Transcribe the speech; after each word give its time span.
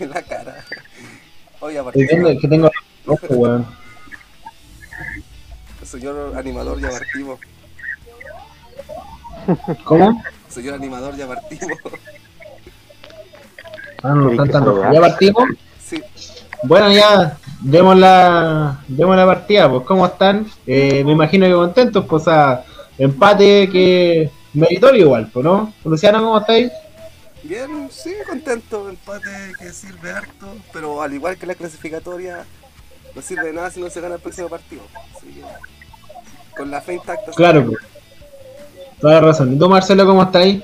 en 0.04 0.10
la 0.10 0.22
cara. 0.22 0.64
Oye, 1.60 1.80
viendo 1.94 2.40
que 2.40 2.48
tengo 2.48 2.70
rojo, 3.06 3.26
weón. 3.30 3.66
Señor 5.84 6.34
animador, 6.36 6.80
ya 6.80 6.90
partimos. 6.90 7.40
¿Cómo? 9.84 10.22
Señor 10.48 10.74
animador, 10.74 11.16
ya 11.16 11.26
partimos. 11.26 11.78
Ah, 14.02 14.14
no, 14.14 14.30
están 14.30 14.50
tan 14.50 14.64
rojos. 14.64 14.86
¿Ya 14.92 15.00
partimos? 15.00 15.48
Sí, 15.78 16.02
Bueno, 16.62 16.92
ya 16.92 17.36
demos 17.60 17.98
la, 17.98 18.80
demos 18.88 19.16
la 19.16 19.26
partida, 19.26 19.68
pues 19.68 19.82
¿cómo 19.84 20.06
están? 20.06 20.46
Eh, 20.66 21.02
me 21.04 21.12
imagino 21.12 21.46
que 21.46 21.52
contentos, 21.52 22.04
pues 22.08 22.28
a 22.28 22.64
empate 22.96 23.68
que 23.70 24.30
meritorio 24.54 25.06
igual, 25.06 25.28
pues 25.32 25.44
¿no? 25.44 25.72
Luciano, 25.84 26.22
¿cómo 26.22 26.38
estáis? 26.38 26.70
Bien, 27.44 27.88
sí, 27.90 28.12
contento. 28.26 28.88
Empate 28.88 29.30
que 29.58 29.72
sirve 29.72 30.10
harto, 30.10 30.56
pero 30.72 31.02
al 31.02 31.12
igual 31.12 31.36
que 31.36 31.46
la 31.46 31.54
clasificatoria, 31.54 32.44
no 33.14 33.22
sirve 33.22 33.46
de 33.46 33.52
nada 33.52 33.70
si 33.70 33.80
no 33.80 33.90
se 33.90 34.00
gana 34.00 34.16
el 34.16 34.20
próximo 34.20 34.48
partido. 34.48 34.82
Así 35.16 35.26
que, 35.26 36.56
con 36.56 36.70
la 36.70 36.80
fe 36.80 36.94
intacta. 36.94 37.32
Claro, 37.32 37.66
pues. 37.66 37.78
Toda 39.00 39.14
la 39.14 39.20
razón. 39.20 39.54
¿Y 39.54 39.58
tú, 39.58 39.68
Marcelo, 39.68 40.04
cómo 40.04 40.22
estáis? 40.22 40.62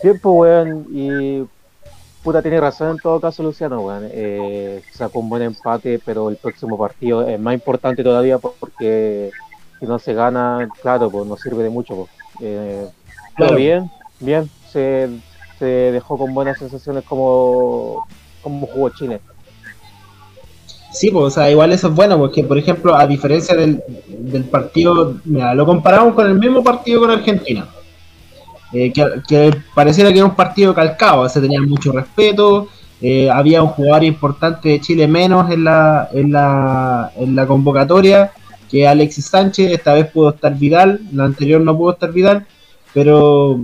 Tiempo, 0.00 0.32
weón, 0.32 0.86
y 0.90 1.44
puta 2.22 2.40
tiene 2.40 2.60
razón 2.60 2.90
en 2.90 2.98
todo 2.98 3.20
caso 3.20 3.42
Luciano, 3.42 3.80
weón. 3.80 4.08
Eh, 4.10 4.82
sacó 4.92 5.20
un 5.20 5.28
buen 5.28 5.42
empate, 5.42 6.00
pero 6.04 6.30
el 6.30 6.36
próximo 6.36 6.78
partido 6.78 7.28
es 7.28 7.38
más 7.38 7.54
importante 7.54 8.02
todavía 8.02 8.38
porque 8.38 9.30
si 9.78 9.86
no 9.86 9.98
se 9.98 10.14
gana, 10.14 10.68
claro, 10.80 11.10
pues 11.10 11.26
no 11.26 11.36
sirve 11.36 11.62
de 11.62 11.70
mucho. 11.70 11.94
Pues. 11.94 12.10
Eh, 12.40 12.88
pero 13.36 13.54
bien, 13.54 13.90
bien, 14.20 14.50
se, 14.72 15.08
dejó 15.60 16.18
con 16.18 16.34
buenas 16.34 16.58
sensaciones 16.58 17.04
como, 17.04 18.06
como 18.42 18.66
jugó 18.66 18.90
Chile. 18.90 19.20
Sí, 20.92 21.10
pues, 21.10 21.24
o 21.24 21.30
sea, 21.30 21.50
igual 21.50 21.72
eso 21.72 21.88
es 21.88 21.94
bueno, 21.94 22.18
porque, 22.18 22.44
por 22.44 22.58
ejemplo, 22.58 22.94
a 22.94 23.06
diferencia 23.06 23.54
del, 23.54 23.82
del 24.08 24.44
partido, 24.44 25.14
mira, 25.24 25.54
lo 25.54 25.64
comparamos 25.64 26.14
con 26.14 26.26
el 26.26 26.38
mismo 26.38 26.62
partido 26.62 27.00
con 27.00 27.10
Argentina, 27.10 27.66
eh, 28.72 28.92
que, 28.92 29.04
que 29.26 29.56
pareciera 29.74 30.10
que 30.10 30.18
era 30.18 30.26
un 30.26 30.34
partido 30.34 30.74
calcado, 30.74 31.26
se 31.28 31.40
tenía 31.40 31.62
mucho 31.62 31.92
respeto, 31.92 32.68
eh, 33.00 33.28
había 33.28 33.62
un 33.62 33.70
jugador 33.70 34.04
importante 34.04 34.68
de 34.68 34.80
Chile 34.80 35.08
menos 35.08 35.50
en 35.50 35.64
la, 35.64 36.08
en 36.12 36.30
la, 36.30 37.10
en 37.16 37.34
la 37.34 37.46
convocatoria, 37.46 38.32
que 38.70 38.86
Alexis 38.86 39.26
Sánchez, 39.26 39.72
esta 39.72 39.92
vez 39.92 40.06
pudo 40.10 40.30
estar 40.30 40.56
Vidal, 40.56 41.00
la 41.12 41.24
anterior 41.24 41.60
no 41.60 41.76
pudo 41.76 41.92
estar 41.92 42.12
Vidal, 42.12 42.46
pero 42.94 43.60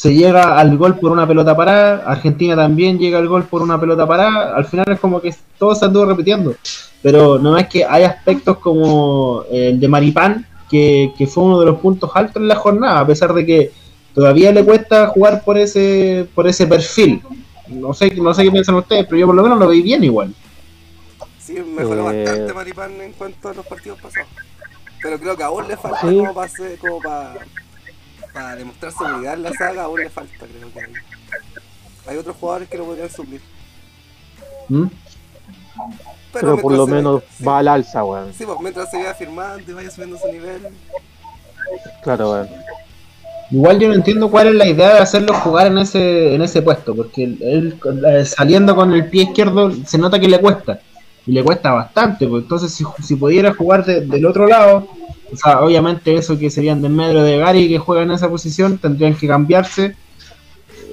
se 0.00 0.14
llega 0.14 0.58
al 0.58 0.78
gol 0.78 0.98
por 0.98 1.12
una 1.12 1.26
pelota 1.26 1.54
parada, 1.54 2.04
Argentina 2.06 2.56
también 2.56 2.98
llega 2.98 3.18
al 3.18 3.28
gol 3.28 3.44
por 3.44 3.60
una 3.60 3.78
pelota 3.78 4.06
parada, 4.06 4.56
al 4.56 4.64
final 4.64 4.86
es 4.88 4.98
como 4.98 5.20
que 5.20 5.34
todo 5.58 5.74
se 5.74 5.84
anduvo 5.84 6.06
repitiendo, 6.06 6.54
pero 7.02 7.38
no 7.38 7.58
es 7.58 7.68
que 7.68 7.84
hay 7.84 8.04
aspectos 8.04 8.56
como 8.58 9.44
el 9.50 9.78
de 9.78 9.88
Maripán, 9.88 10.46
que, 10.70 11.12
que 11.18 11.26
fue 11.26 11.44
uno 11.44 11.60
de 11.60 11.66
los 11.66 11.80
puntos 11.80 12.10
altos 12.14 12.36
en 12.40 12.48
la 12.48 12.54
jornada, 12.56 13.00
a 13.00 13.06
pesar 13.06 13.34
de 13.34 13.44
que 13.44 13.72
todavía 14.14 14.52
le 14.52 14.64
cuesta 14.64 15.08
jugar 15.08 15.44
por 15.44 15.58
ese 15.58 16.26
por 16.34 16.46
ese 16.48 16.66
perfil. 16.66 17.20
No 17.68 17.92
sé, 17.92 18.10
no 18.16 18.32
sé 18.32 18.44
qué 18.44 18.50
piensan 18.50 18.76
ustedes, 18.76 19.04
pero 19.04 19.18
yo 19.18 19.26
por 19.26 19.34
lo 19.34 19.42
menos 19.42 19.58
lo 19.58 19.68
vi 19.68 19.82
bien 19.82 20.02
igual. 20.02 20.34
Sí, 21.38 21.58
mejoró 21.76 22.10
Eh, 22.10 22.24
bastante 22.24 22.54
Maripán 22.54 23.00
en 23.02 23.12
cuanto 23.12 23.50
a 23.50 23.54
los 23.54 23.66
partidos 23.66 24.00
pasados. 24.00 24.28
Pero 25.02 25.18
creo 25.18 25.36
que 25.36 25.42
aún 25.42 25.68
le 25.68 25.76
falta 25.76 26.00
Sí. 26.00 26.16
como 26.16 26.34
para 26.34 26.50
como 26.80 26.98
para, 27.00 27.34
para 28.32 28.56
demostrar 28.56 28.92
seguridad 28.92 29.34
en 29.34 29.42
la 29.42 29.52
saga, 29.52 29.84
aún 29.84 30.00
le 30.00 30.10
falta, 30.10 30.32
creo 30.38 30.72
que 30.72 30.80
hay. 30.80 30.92
Hay 32.06 32.16
otros 32.16 32.36
jugadores 32.36 32.68
que 32.68 32.78
lo 32.78 32.86
podrían 32.86 33.10
suplir. 33.10 33.40
¿Mm? 34.68 34.86
Pero, 36.32 36.58
por 36.58 36.72
lo 36.72 36.86
menos 36.86 37.22
va 37.46 37.58
al 37.58 37.68
alza, 37.68 38.04
weón. 38.04 38.32
Sí, 38.32 38.44
pues 38.46 38.58
mientras 38.60 38.90
se 38.90 38.98
vaya 38.98 39.14
firmando 39.14 39.70
y 39.70 39.74
vaya 39.74 39.90
subiendo 39.90 40.18
su 40.18 40.28
nivel. 40.28 40.68
Claro, 42.02 42.32
weón. 42.32 42.48
Igual 43.50 43.80
yo 43.80 43.88
no 43.88 43.94
entiendo 43.94 44.30
cuál 44.30 44.48
es 44.48 44.54
la 44.54 44.68
idea 44.68 44.94
de 44.94 45.00
hacerlo 45.00 45.34
jugar 45.34 45.66
en 45.66 45.78
ese 45.78 46.34
en 46.36 46.42
ese 46.42 46.62
puesto, 46.62 46.94
porque 46.94 47.24
él 47.24 47.80
saliendo 48.24 48.76
con 48.76 48.92
el 48.92 49.10
pie 49.10 49.24
izquierdo 49.24 49.72
se 49.84 49.98
nota 49.98 50.20
que 50.20 50.28
le 50.28 50.40
cuesta, 50.40 50.80
y 51.26 51.32
le 51.32 51.44
cuesta 51.44 51.72
bastante, 51.72 52.26
pues 52.28 52.42
entonces 52.44 52.72
si, 52.72 52.84
si 53.02 53.16
pudiera 53.16 53.54
jugar 53.54 53.84
de- 53.84 54.02
del 54.02 54.26
otro 54.26 54.46
lado, 54.46 54.88
o 55.32 55.36
sea, 55.36 55.60
obviamente 55.60 56.14
eso 56.16 56.38
que 56.38 56.50
serían 56.50 56.82
de 56.82 56.88
Medro 56.88 57.22
de 57.22 57.38
Gary 57.38 57.68
que 57.68 57.78
juega 57.78 58.02
en 58.02 58.10
esa 58.10 58.28
posición, 58.28 58.78
tendrían 58.78 59.14
que 59.16 59.28
cambiarse, 59.28 59.96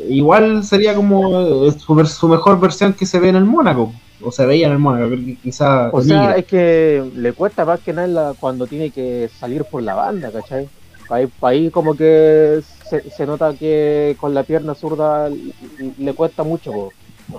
igual 0.10 0.64
sería 0.64 0.96
como 0.96 1.66
eh, 1.68 1.72
su, 2.06 2.28
mejor 2.28 2.60
versión 2.60 2.94
que 2.94 3.06
se 3.06 3.20
ve 3.20 3.30
en 3.30 3.36
el 3.36 3.46
Mónaco, 3.46 3.94
o 4.22 4.32
se 4.32 4.46
veía 4.46 4.68
en 4.68 4.74
el 4.74 4.80
Mónaco, 4.80 5.08
creo 5.08 5.26
que 5.26 5.36
quizá 5.38 5.90
O 5.90 6.02
sea, 6.02 6.36
es 6.38 6.46
que 6.46 7.04
le 7.16 7.34
cuesta 7.34 7.66
más 7.66 7.80
que 7.82 7.94
nada 7.94 8.34
cuando 8.40 8.68
tiene 8.68 8.92
que 8.92 9.30
salir 9.40 9.64
por 9.66 9.84
la 9.84 9.96
banda, 9.96 10.32
¿cachai? 10.32 10.68
Ahí, 11.10 11.28
ahí 11.42 11.70
como 11.72 11.96
que 11.96 12.62
se, 12.90 13.10
se 13.10 13.26
nota 13.26 13.54
que 13.54 14.16
con 14.20 14.34
la 14.34 14.44
pierna 14.44 14.76
zurda 14.76 15.30
le 15.30 16.14
cuesta 16.14 16.44
mucho, 16.44 16.72
po. 16.72 16.94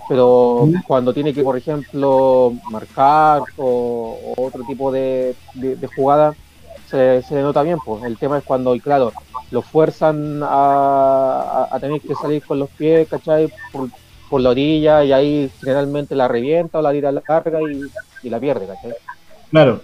Pero 0.08 0.68
cuando 0.86 1.12
tiene 1.14 1.32
que, 1.32 1.42
por 1.42 1.56
ejemplo, 1.56 2.52
marcar 2.70 3.42
o, 3.56 4.18
o 4.36 4.46
otro 4.46 4.62
tipo 4.64 4.90
de, 4.92 5.34
de- 5.54 5.76
de 5.76 5.86
jugada, 5.86 6.34
se, 6.90 7.22
se 7.22 7.40
nota 7.42 7.62
bien. 7.62 7.78
Pues. 7.84 8.02
El 8.04 8.18
tema 8.18 8.38
es 8.38 8.44
cuando, 8.44 8.74
y 8.74 8.80
claro, 8.80 9.12
lo 9.50 9.62
fuerzan 9.62 10.42
a, 10.42 10.46
a- 11.42 11.68
a 11.70 11.80
tener 11.80 12.00
que 12.00 12.14
salir 12.14 12.42
con 12.42 12.58
los 12.58 12.70
pies, 12.70 13.08
¿cachai? 13.08 13.48
Por, 13.72 13.88
por 14.28 14.40
la 14.42 14.50
orilla 14.50 15.04
y 15.04 15.12
ahí 15.12 15.50
generalmente 15.60 16.14
la 16.14 16.28
revienta 16.28 16.78
o 16.78 16.82
la 16.82 16.92
tira 16.92 17.10
larga 17.12 17.62
y, 17.62 17.80
y 18.22 18.28
la 18.30 18.38
pierde, 18.38 18.66
¿cachai? 18.66 18.92
Claro, 19.50 19.80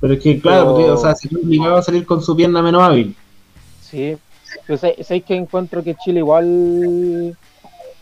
pero 0.00 0.14
es 0.14 0.22
que 0.22 0.40
claro, 0.40 0.74
Pero- 0.76 0.94
o 0.94 0.96
sea, 0.96 1.14
se 1.14 1.28
ve 1.28 1.40
obligado 1.44 1.76
a 1.76 1.82
salir 1.82 2.06
con 2.06 2.22
su 2.22 2.34
pierna 2.34 2.62
menos 2.62 2.82
hábil. 2.82 3.14
Sí, 3.82 4.16
pero 4.66 4.78
sé- 4.78 4.96
sabéis 5.04 5.24
que 5.24 5.36
encuentro 5.36 5.82
que 5.84 5.94
Chile 5.96 6.20
igual 6.20 7.36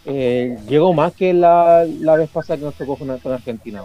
eh, 0.05 0.57
llegó 0.67 0.93
más 0.93 1.13
que 1.15 1.33
la, 1.33 1.87
la 2.01 2.17
vez 2.17 2.29
pasada 2.31 2.59
que 2.59 2.65
nos 2.65 2.75
tocó 2.75 2.97
con, 2.97 3.19
con 3.19 3.33
Argentina. 3.33 3.83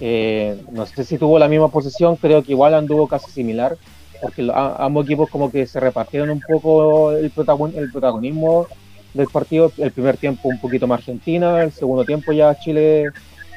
Eh, 0.00 0.56
no 0.72 0.84
sé 0.86 1.04
si 1.04 1.16
tuvo 1.18 1.38
la 1.38 1.48
misma 1.48 1.70
posición, 1.70 2.16
creo 2.16 2.42
que 2.42 2.52
igual 2.52 2.74
anduvo 2.74 3.08
casi 3.08 3.30
similar, 3.30 3.76
porque 4.20 4.46
a- 4.52 4.76
ambos 4.84 5.04
equipos 5.06 5.28
como 5.30 5.50
que 5.50 5.66
se 5.66 5.80
repartieron 5.80 6.30
un 6.30 6.40
poco 6.40 7.12
el, 7.12 7.32
protagon- 7.32 7.76
el 7.76 7.90
protagonismo 7.90 8.68
del 9.14 9.26
partido. 9.28 9.72
El 9.78 9.92
primer 9.92 10.16
tiempo 10.18 10.48
un 10.48 10.58
poquito 10.60 10.86
más 10.86 10.98
Argentina, 10.98 11.62
el 11.62 11.72
segundo 11.72 12.04
tiempo 12.04 12.32
ya 12.32 12.54
Chile 12.58 13.10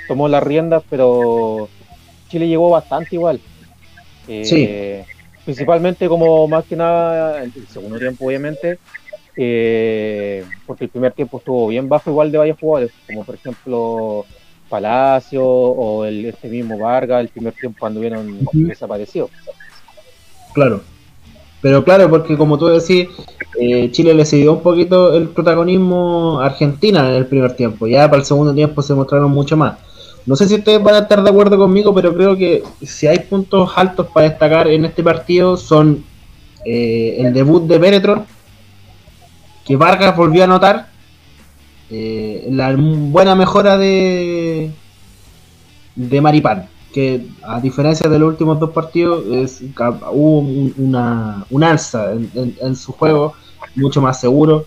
tomó 0.08 0.28
las 0.28 0.42
riendas, 0.44 0.84
pero 0.90 1.69
Chile 2.30 2.48
llegó 2.48 2.69
bastante 2.69 3.16
igual. 3.16 3.42
Eh, 4.28 4.46
Sí. 4.46 5.16
Principalmente 5.46 6.08
como 6.08 6.48
más 6.48 6.64
que 6.66 6.75
nada 6.75 7.42
el 7.44 7.52
segundo 7.68 7.98
tiempo 7.98 8.25
obviamente, 8.28 8.78
eh, 9.35 10.44
porque 10.66 10.85
el 10.85 10.90
primer 10.90 11.13
tiempo 11.13 11.38
estuvo 11.38 11.67
bien 11.67 11.88
bajo 11.88 12.09
igual 12.09 12.31
de 12.31 12.38
varios 12.38 12.59
jugadores, 12.59 12.91
como 13.07 13.23
por 13.23 13.35
ejemplo 13.35 14.25
Palacio 14.69 15.45
o 15.45 16.06
el, 16.06 16.25
este 16.25 16.47
mismo 16.47 16.78
Vargas, 16.78 17.22
el 17.22 17.29
primer 17.29 17.53
tiempo 17.53 17.85
anduvieron 17.85 18.39
desaparecidos. 18.53 19.31
Claro. 20.53 20.81
Pero 21.62 21.84
claro, 21.84 22.09
porque 22.09 22.38
como 22.38 22.57
tú 22.57 22.68
decís, 22.68 23.09
eh, 23.59 23.89
Chile 23.91 24.13
le 24.13 24.25
cedió 24.25 24.53
un 24.53 24.62
poquito 24.62 25.13
el 25.13 25.28
protagonismo 25.28 26.39
a 26.39 26.45
Argentina 26.45 27.09
en 27.09 27.16
el 27.16 27.25
primer 27.25 27.56
tiempo. 27.56 27.85
Ya 27.85 28.09
para 28.09 28.22
el 28.22 28.25
segundo 28.25 28.53
tiempo 28.53 28.81
se 28.81 28.94
mostraron 28.94 29.31
mucho 29.31 29.57
más. 29.57 29.78
No 30.25 30.35
sé 30.35 30.47
si 30.47 30.56
ustedes 30.56 30.81
van 30.81 30.95
a 30.95 31.00
estar 31.00 31.22
de 31.22 31.29
acuerdo 31.29 31.57
conmigo, 31.57 31.94
pero 31.94 32.13
creo 32.13 32.38
que 32.38 32.63
si 32.81 33.07
hay 33.07 33.19
puntos 33.19 33.72
altos 33.75 34.07
para 34.13 34.29
destacar 34.29 34.68
en 34.68 34.85
este 34.85 35.03
partido 35.03 35.57
son 35.57 36.04
eh, 36.65 37.18
el 37.19 37.33
debut 37.33 37.63
de 37.63 37.77
Beretron, 37.77 38.25
que 39.69 39.75
Vargas 39.75 40.18
volvió 40.18 40.42
a 40.42 40.45
anotar, 40.45 40.88
eh, 41.92 42.48
la 42.50 42.75
buena 42.75 43.36
mejora 43.36 43.77
de, 43.77 44.71
de 45.95 46.21
Maripán, 46.21 46.68
que 46.92 47.27
a 47.44 47.62
diferencia 47.62 48.10
de 48.10 48.18
los 48.18 48.30
últimos 48.30 48.60
dos 48.60 48.71
partidos 48.71 49.24
hubo 50.12 50.39
un, 50.39 50.74
una, 50.75 51.45
un 51.51 51.63
alza 51.63 52.13
en, 52.13 52.75
su 52.75 52.94
juego, 52.94 53.36
mucho 53.75 54.01
más 54.01 54.19
seguro, 54.19 54.66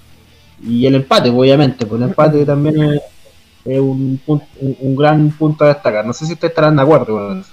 y 0.62 0.86
el 0.86 0.94
empate, 0.94 1.30
obviamente, 1.30 1.84
pues 1.84 2.00
el 2.00 2.08
empate 2.08 2.46
también 2.46 3.00
es, 3.64 3.80
un, 3.80 4.20
gran 4.96 5.30
punto 5.32 5.64
a 5.64 5.74
destacar. 5.74 6.06
No 6.06 6.12
sé 6.12 6.26
si 6.26 6.34
ustedes 6.34 6.52
estarán 6.52 6.76
de 6.76 6.82
acuerdo 6.82 7.06
con 7.06 7.40
eso. 7.40 7.50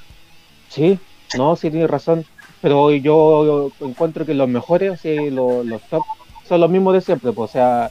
Sí, 0.68 1.00
no, 1.36 1.56
sí 1.56 1.72
tienes 1.72 1.90
razón, 1.90 2.26
pero 2.62 2.92
yo, 2.92 3.72
encuentro 3.80 4.24
que 4.24 4.36
los 4.36 4.48
mejores, 4.48 5.04
los, 5.04 5.66
los 5.66 5.82
top, 5.90 6.04
son 6.50 6.60
los 6.60 6.70
mismos 6.70 6.94
de 6.96 7.02
siempre, 7.02 7.32
pues, 7.32 7.52
o 7.52 7.54
sea, 7.54 7.90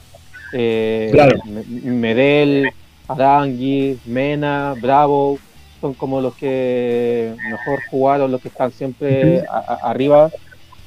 eh, 0.53 1.09
Claro. 1.11 1.37
Me- 1.45 1.63
Medel, 1.91 2.69
Arangui, 3.07 3.97
Mena, 4.05 4.75
Bravo, 4.79 5.39
son 5.81 5.93
como 5.93 6.19
los 6.21 6.35
que 6.35 7.33
mejor 7.49 7.79
jugaron, 7.89 8.31
los 8.31 8.41
que 8.41 8.49
están 8.49 8.71
siempre 8.71 9.45
a- 9.49 9.57
a- 9.81 9.89
arriba. 9.89 10.29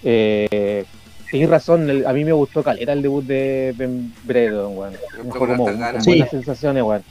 Eh, 0.04 0.84
tienes 1.30 1.48
razón, 1.48 1.88
el- 1.88 2.06
a 2.06 2.12
mí 2.12 2.24
me 2.24 2.32
gustó 2.32 2.62
caleta 2.62 2.92
el 2.92 3.02
debut 3.02 3.24
de 3.24 3.72
Ben 3.76 4.12
Brereton, 4.24 4.76
weón. 4.76 4.92
Me 4.92 5.24
dejó 5.24 5.38
como 5.46 5.64
ganas. 5.64 6.04
Sí. 6.04 6.10
buenas 6.10 6.30
sensaciones, 6.30 6.82
weón. 6.82 7.02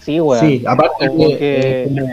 Sí, 0.00 0.20
weón. 0.20 0.46
Sí, 0.46 0.62
aparte 0.66 1.08
Como 1.08 1.28
que, 1.28 1.38
que- 1.38 1.82
eh, 1.82 1.84
como, 1.88 2.12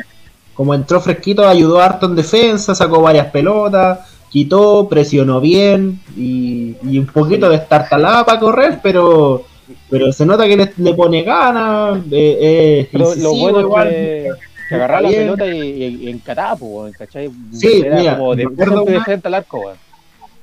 como 0.55 0.73
entró 0.75 0.99
fresquito, 1.01 1.47
ayudó 1.47 1.79
harto 1.81 2.07
en 2.07 2.15
defensa, 2.15 2.73
sacó 2.73 3.01
varias 3.01 3.27
pelotas, 3.27 3.99
quitó, 4.31 4.87
presionó 4.89 5.41
bien 5.41 5.99
y, 6.15 6.75
y 6.83 6.97
un 6.97 7.05
poquito 7.05 7.49
de 7.49 7.57
destartalada 7.57 8.25
para 8.25 8.39
correr, 8.39 8.79
pero 8.81 9.43
pero 9.89 10.11
se 10.13 10.25
nota 10.25 10.47
que 10.47 10.57
le, 10.57 10.73
le 10.77 10.93
pone 10.93 11.23
ganas. 11.23 11.99
Eh, 12.11 12.89
eh, 12.91 12.97
lo 13.17 13.33
bueno 13.35 13.59
igual. 13.61 13.87
es 13.89 13.93
que, 13.93 14.29
que 14.69 14.75
agarraba 14.75 15.01
la 15.01 15.09
pelota 15.09 15.47
y, 15.47 15.59
y, 15.59 16.09
y 16.09 16.21
weón, 16.61 16.91
¿cachai? 16.93 17.29
Sí, 17.51 17.81
Era 17.85 17.95
mira, 17.97 18.17
como 18.17 18.35
de, 18.35 18.45
de 18.45 19.01
frente 19.01 19.27
al 19.27 19.33
arco, 19.33 19.73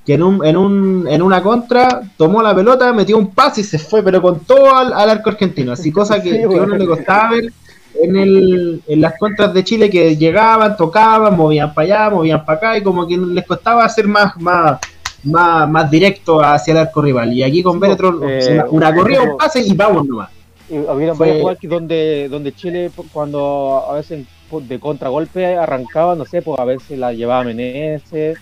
que 0.05 0.15
en, 0.15 0.23
un, 0.23 0.45
en, 0.45 0.57
un, 0.57 1.07
en 1.09 1.23
una 1.23 1.43
contra 1.43 2.03
tomó 2.17 2.43
la 2.43 2.55
pelota, 2.55 2.93
metió 2.93 3.19
un 3.19 3.35
pase 3.35 3.61
y 3.61 3.65
se 3.65 3.79
fue, 3.79 4.03
pero 4.03 4.23
con 4.23 4.41
todo 4.41 4.75
al, 4.75 4.93
al 4.93 5.11
arco 5.11 5.31
argentino. 5.31 5.73
Así, 5.73 5.93
cosa 5.93 6.23
que, 6.23 6.31
Sí, 6.31 6.39
que 6.49 6.59
a 6.59 6.61
bueno. 6.61 6.65
uno 6.65 6.77
le 6.77 6.87
costaba 6.87 7.31
ver 7.33 7.53
en, 7.95 8.17
el, 8.17 8.83
en 8.87 9.01
las 9.01 9.19
contras 9.19 9.53
de 9.55 9.65
Chile 9.65 9.91
que 9.91 10.17
llegaban, 10.17 10.77
tocaban, 10.77 11.37
movían 11.37 11.73
para 11.75 11.85
allá, 11.87 12.11
movían 12.11 12.45
para 12.45 12.59
acá 12.59 12.79
y 12.79 12.83
como 12.83 13.07
que 13.07 13.17
les 13.17 13.47
costaba 13.47 13.85
hacer 13.85 14.07
más, 14.07 14.37
más, 14.41 14.79
más, 15.25 15.69
más 15.69 15.91
directo 15.91 16.41
hacia 16.41 16.73
el 16.73 16.79
arco 16.79 17.03
rival. 17.03 17.33
Y 17.33 17.43
aquí 17.43 17.63
con 17.63 17.81
Beretron, 17.81 18.21
eh, 18.29 18.63
una, 18.71 18.95
corrida, 18.95 19.23
un 19.23 19.37
pase 19.37 19.61
y 19.61 19.73
vamos 19.75 20.07
nomás. 20.07 20.31
Había 20.71 21.15
varias 21.15 21.41
jugadas 21.41 21.59
donde, 21.63 22.29
donde 22.29 22.53
Chile, 22.53 22.91
pues, 22.95 23.09
cuando 23.11 23.85
a 23.89 23.95
veces 23.95 24.27
pues, 24.51 24.69
de 24.69 24.79
contragolpe 24.79 25.57
arrancaba, 25.57 26.15
no 26.15 26.25
sé, 26.25 26.43
pues 26.43 26.61
a 26.61 26.65
veces 26.65 26.99
la 26.99 27.13
llevaba 27.13 27.45
Meneses, 27.45 28.39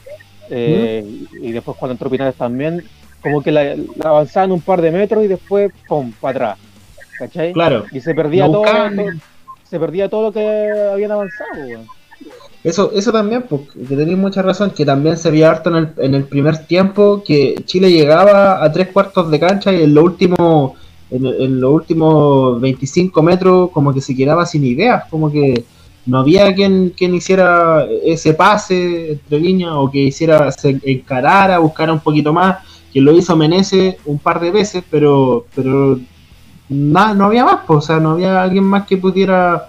eh, 0.50 1.04
y 1.40 1.52
después 1.52 1.76
cuando 1.76 1.92
entró 1.92 2.10
Pinares 2.10 2.34
también, 2.34 2.84
como 3.22 3.42
que 3.42 3.52
la, 3.52 3.74
la 3.74 4.10
avanzaban 4.10 4.52
un 4.52 4.60
par 4.60 4.80
de 4.80 4.90
metros 4.90 5.24
y 5.24 5.28
después, 5.28 5.72
pum, 5.88 6.12
para 6.20 6.30
atrás. 6.30 6.58
¿Cachai? 7.18 7.52
Claro. 7.52 7.84
Y 7.92 8.00
se 8.00 8.14
perdía 8.14 8.46
todo, 8.46 8.62
todo- 8.62 9.10
perdía 9.78 10.08
todo 10.08 10.24
lo 10.24 10.32
que 10.32 10.90
habían 10.92 11.12
avanzado. 11.12 11.50
Eso, 12.64 12.90
eso 12.92 13.12
también, 13.12 13.44
porque 13.48 13.78
que 13.88 13.96
tenéis 13.96 14.18
mucha 14.18 14.42
razón, 14.42 14.70
que 14.70 14.84
también 14.84 15.16
se 15.16 15.30
vio 15.30 15.48
harto 15.48 15.70
en 15.70 15.76
el, 15.76 15.88
en 15.98 16.14
el 16.14 16.24
primer 16.24 16.66
tiempo 16.66 17.22
que 17.24 17.62
Chile 17.64 17.92
llegaba 17.92 18.64
a 18.64 18.72
tres 18.72 18.88
cuartos 18.88 19.30
de 19.30 19.38
cancha 19.38 19.72
y 19.72 19.82
en 19.82 19.94
lo 19.94 20.02
último, 20.02 20.74
en, 21.10 21.26
en 21.26 21.60
los 21.60 21.70
últimos 21.72 22.60
25 22.60 23.22
metros 23.22 23.70
como 23.70 23.94
que 23.94 24.00
se 24.00 24.16
quedaba 24.16 24.44
sin 24.46 24.64
ideas, 24.64 25.04
como 25.08 25.30
que 25.30 25.64
no 26.06 26.18
había 26.18 26.54
quien, 26.54 26.90
quien 26.90 27.14
hiciera 27.14 27.86
ese 28.04 28.32
pase 28.34 29.12
entre 29.12 29.40
líneas 29.40 29.72
o 29.74 29.90
que 29.90 29.98
hiciera, 29.98 30.50
se 30.52 30.80
encarara, 30.84 31.58
buscara 31.58 31.92
un 31.92 32.00
poquito 32.00 32.32
más, 32.32 32.58
que 32.92 33.00
lo 33.00 33.12
hizo 33.12 33.36
Menezes 33.36 33.96
un 34.06 34.18
par 34.18 34.40
de 34.40 34.52
veces, 34.52 34.84
pero, 34.90 35.46
pero 35.54 35.98
nada, 36.68 37.14
no 37.14 37.26
había 37.26 37.44
más, 37.44 37.60
pues, 37.66 37.78
o 37.78 37.80
sea, 37.82 38.00
no 38.00 38.12
había 38.12 38.42
alguien 38.42 38.64
más 38.64 38.86
que 38.86 38.96
pudiera 38.96 39.68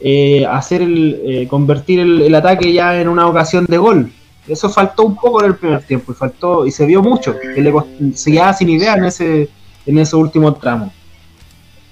eh, 0.00 0.46
hacer 0.46 0.82
el, 0.82 1.20
eh, 1.24 1.48
convertir 1.48 2.00
el, 2.00 2.22
el 2.22 2.34
ataque 2.34 2.72
ya 2.72 3.00
en 3.00 3.08
una 3.08 3.26
ocasión 3.26 3.64
de 3.66 3.78
gol. 3.78 4.12
Eso 4.46 4.68
faltó 4.70 5.04
un 5.04 5.16
poco 5.16 5.40
en 5.40 5.46
el 5.50 5.56
primer 5.56 5.82
tiempo 5.82 6.12
y 6.12 6.14
faltó 6.14 6.66
y 6.66 6.70
se 6.70 6.86
vio 6.86 7.02
mucho, 7.02 7.36
que 7.38 7.60
le 7.60 7.72
cost- 7.72 8.14
se 8.14 8.32
quedaba 8.32 8.54
sin 8.54 8.70
idea 8.70 8.94
en 8.94 9.04
ese 9.04 9.48
en 9.86 9.98
ese 9.98 10.16
último 10.16 10.54
tramo. 10.54 10.92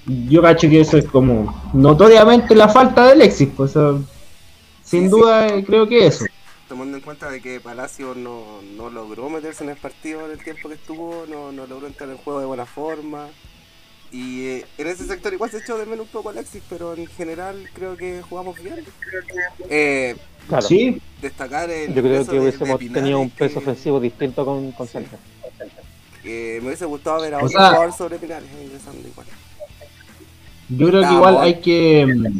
Yo 0.05 0.41
cacho 0.41 0.69
que 0.69 0.79
eso 0.81 0.97
es 0.97 1.05
como 1.05 1.53
notoriamente 1.73 2.55
la 2.55 2.69
falta 2.69 3.05
de 3.05 3.11
Alexis, 3.11 3.49
pues 3.55 3.75
o 3.75 3.97
sea, 3.97 4.01
sin 4.83 5.03
Sí, 5.03 5.09
duda 5.09 5.47
eh, 5.47 5.63
creo 5.65 5.87
que 5.87 6.07
eso. 6.07 6.25
Tomando 6.69 6.97
en 6.97 7.03
cuenta 7.03 7.29
de 7.29 7.41
que 7.41 7.59
Palacio 7.59 8.13
no, 8.15 8.61
no 8.75 8.89
logró 8.89 9.29
meterse 9.29 9.63
en 9.63 9.69
el 9.71 9.77
partido 9.77 10.25
en 10.25 10.31
el 10.31 10.39
tiempo 10.43 10.69
que 10.69 10.75
estuvo, 10.75 11.25
no, 11.29 11.51
no 11.51 11.67
logró 11.67 11.87
entrar 11.87 12.09
en 12.09 12.15
el 12.15 12.21
juego 12.23 12.39
de 12.39 12.45
buena 12.45 12.65
forma. 12.65 13.27
Y 14.11 14.45
eh, 14.47 14.65
en 14.77 14.87
ese 14.87 15.05
sector 15.05 15.33
igual 15.33 15.51
se 15.51 15.57
echó 15.57 15.77
de 15.77 15.85
menos 15.85 16.05
un 16.05 16.11
poco 16.11 16.29
Alexis, 16.29 16.61
pero 16.69 16.93
en 16.93 17.07
general 17.07 17.69
creo 17.73 17.97
que 17.97 18.21
jugamos 18.27 18.61
bien. 18.61 18.83
Eh, 19.69 20.15
Claro. 20.47 20.65
Sí, 20.65 21.01
destacar 21.21 21.69
el 21.69 21.93
Yo 21.93 22.01
creo 22.01 22.19
peso 22.19 22.31
que 22.31 22.39
hubiésemos 22.39 22.79
tenido 22.79 23.19
un 23.19 23.29
peso 23.29 23.55
que- 23.55 23.59
ofensivo 23.59 23.99
distinto 23.99 24.45
con, 24.45 24.71
con 24.71 24.87
Celta. 24.87 25.17
que 26.23 26.59
me 26.61 26.67
hubiese 26.67 26.85
gustado 26.85 27.21
ver 27.21 27.33
a 27.33 27.39
O 27.39 27.45
otro 27.45 27.49
sea- 27.59 27.69
jugador 27.71 27.91
sobre 27.93 28.17
Pinares 28.17 28.47
eh, 28.57 28.63
ingresando 28.63 29.05
igual. 29.05 29.27
Yo 30.69 30.87
creo 30.87 31.01
que 31.01 31.13
igual 31.13 31.37
hay 31.39 31.59
que 31.59 32.05
mm, 32.05 32.39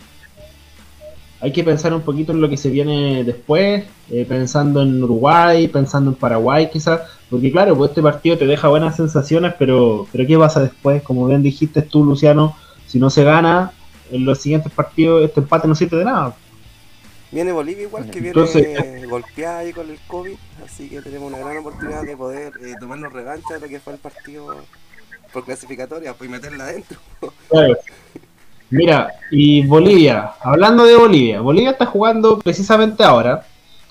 hay 1.40 1.52
que 1.52 1.64
pensar 1.64 1.94
un 1.94 2.02
poquito 2.02 2.32
en 2.32 2.42
lo 2.42 2.50
que 2.50 2.58
se 2.58 2.70
viene 2.70 3.24
después, 3.24 3.86
eh, 4.10 4.26
pensando 4.28 4.82
en 4.82 5.04
Uruguay, 5.04 5.68
pensando 5.68 6.12
en 6.12 6.16
Paraguay 6.16 6.70
quizás, 6.72 7.02
porque 7.30 7.52
claro, 7.52 7.76
pues 7.76 7.90
este 7.92 8.02
partido 8.02 8.38
te 8.38 8.48
deja 8.48 8.68
buenas 8.70 8.96
sensaciones, 8.96 9.54
pero 9.60 10.08
pero 10.12 10.26
qué 10.26 10.38
pasa 10.38 10.62
después, 10.62 11.04
como 11.04 11.28
bien 11.28 11.44
dijiste 11.44 11.82
tú 11.82 12.04
Luciano, 12.04 12.56
si 12.88 13.00
no 13.00 13.10
se 13.10 13.24
gana 13.24 13.72
en 14.12 14.26
los 14.26 14.40
siguientes 14.40 14.72
partidos 14.72 15.24
este 15.24 15.42
empate 15.42 15.68
no 15.68 15.76
sirve 15.76 15.98
de 15.98 16.06
nada. 16.06 16.36
Viene 17.32 17.52
Bolivia 17.52 17.84
igual 17.84 18.06
que 18.06 18.22
viene 18.22 18.30
Entonces- 18.30 19.08
golpeada 19.10 19.60
ahí 19.60 19.74
con 19.74 19.90
el 19.90 20.00
COVID, 20.08 20.36
así 20.66 20.90
que 20.90 21.02
tenemos 21.02 21.30
una 21.30 21.40
gran 21.40 21.58
oportunidad 21.58 22.04
de 22.04 22.16
poder 22.18 22.54
eh, 22.62 22.74
tomarnos 22.80 23.12
revancha 23.12 23.56
de 23.56 23.60
lo 23.60 23.68
que 23.68 23.80
fue 23.80 23.94
el 23.94 24.00
partido 24.00 24.56
por 25.34 25.44
clasificatoria, 25.44 26.14
pues 26.14 26.30
y 26.30 26.32
meterla 26.32 26.64
adentro. 26.64 27.00
Claro. 27.50 27.78
Mira, 28.70 29.14
y 29.32 29.66
Bolivia, 29.66 30.32
hablando 30.42 30.86
de 30.86 30.96
Bolivia, 30.96 31.42
Bolivia 31.42 31.72
está 31.72 31.86
jugando 31.86 32.40
precisamente 32.40 33.04
ahora. 33.04 33.46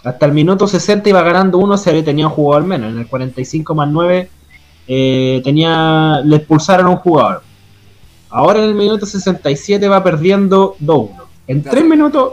Hasta 0.04 0.26
el 0.26 0.32
minuto 0.32 0.68
60 0.68 1.08
iba 1.08 1.22
ganando 1.22 1.58
1-0 1.58 1.98
y 1.98 2.02
tenía 2.02 2.26
un 2.26 2.32
jugador 2.32 2.64
menos. 2.64 2.92
En 2.92 2.98
el 2.98 3.08
45 3.08 3.74
más 3.74 3.88
9 3.88 4.30
eh, 4.86 5.40
tenía, 5.42 6.20
le 6.24 6.36
expulsaron 6.36 6.86
a 6.86 6.90
un 6.90 6.96
jugador. 6.96 7.42
Ahora 8.30 8.60
en 8.60 8.66
el 8.66 8.74
minuto 8.74 9.06
67 9.06 9.88
va 9.88 10.04
perdiendo 10.04 10.76
2-1. 10.80 11.10
En 11.48 11.60
Claro. 11.62 11.76
3 11.78 11.88
minutos, 11.88 12.32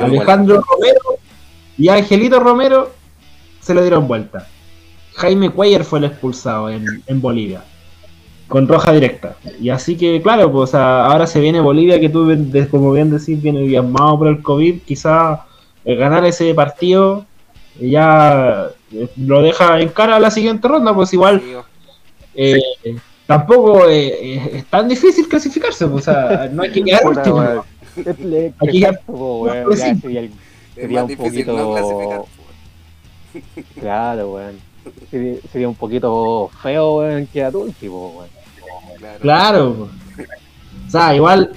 Alejandro 0.00 0.62
Romero 0.62 1.00
y 1.78 1.88
Angelito 1.88 2.40
Romero 2.40 2.90
se 3.60 3.74
lo 3.74 3.82
dieron 3.82 4.08
vuelta. 4.08 4.48
Jaime 5.14 5.50
Cuellar 5.50 5.84
fue 5.84 6.00
el 6.00 6.06
expulsado 6.06 6.68
en, 6.68 6.84
en 7.06 7.20
Bolivia. 7.20 7.64
Con 8.48 8.68
roja 8.68 8.92
directa. 8.92 9.36
Y 9.60 9.70
así 9.70 9.96
que, 9.96 10.22
claro, 10.22 10.52
pues 10.52 10.74
ahora 10.74 11.26
se 11.26 11.40
viene 11.40 11.60
Bolivia, 11.60 11.98
que 11.98 12.08
tú, 12.08 12.30
como 12.70 12.92
bien 12.92 13.10
decís, 13.10 13.42
viene 13.42 13.60
diezmado 13.62 14.18
por 14.18 14.28
el 14.28 14.40
COVID. 14.42 14.82
Quizá 14.82 15.44
eh, 15.84 15.96
ganar 15.96 16.24
ese 16.24 16.54
partido 16.54 17.24
ya 17.80 18.68
eh, 18.92 19.08
lo 19.16 19.42
deja 19.42 19.80
en 19.80 19.88
cara 19.88 20.16
a 20.16 20.20
la 20.20 20.30
siguiente 20.30 20.66
ronda, 20.68 20.94
pues 20.94 21.12
igual 21.12 21.42
Sí, 21.44 21.52
eh, 22.36 22.96
tampoco 23.26 23.88
eh, 23.88 24.58
es 24.58 24.64
tan 24.66 24.88
difícil 24.88 25.28
clasificarse, 25.28 25.86
pues, 25.88 26.06
o 26.08 26.12
sea, 26.12 26.48
no 26.52 26.62
hay 26.62 26.70
que 26.70 26.82
quedar 26.84 27.02
Puta, 27.02 27.20
último. 27.20 27.64
Aquí 28.60 28.80
ya- 28.80 29.00
sería 30.00 30.20
el- 30.20 30.30
Sería 30.74 31.04
un 31.04 31.10
no 31.10 31.16
poquito- 31.16 31.74
clasificar. 31.74 32.20
Claro, 33.80 34.32
weón. 34.34 34.56
Sería, 35.10 35.36
sería 35.52 35.68
un 35.68 35.74
poquito 35.74 36.50
feo, 36.62 36.98
weón, 36.98 37.26
que 37.26 37.44
último, 37.46 38.10
weón. 38.18 38.35
Claro. 39.20 39.20
Claro. 39.20 39.88
O 40.86 40.90
sea, 40.90 41.14
igual 41.14 41.52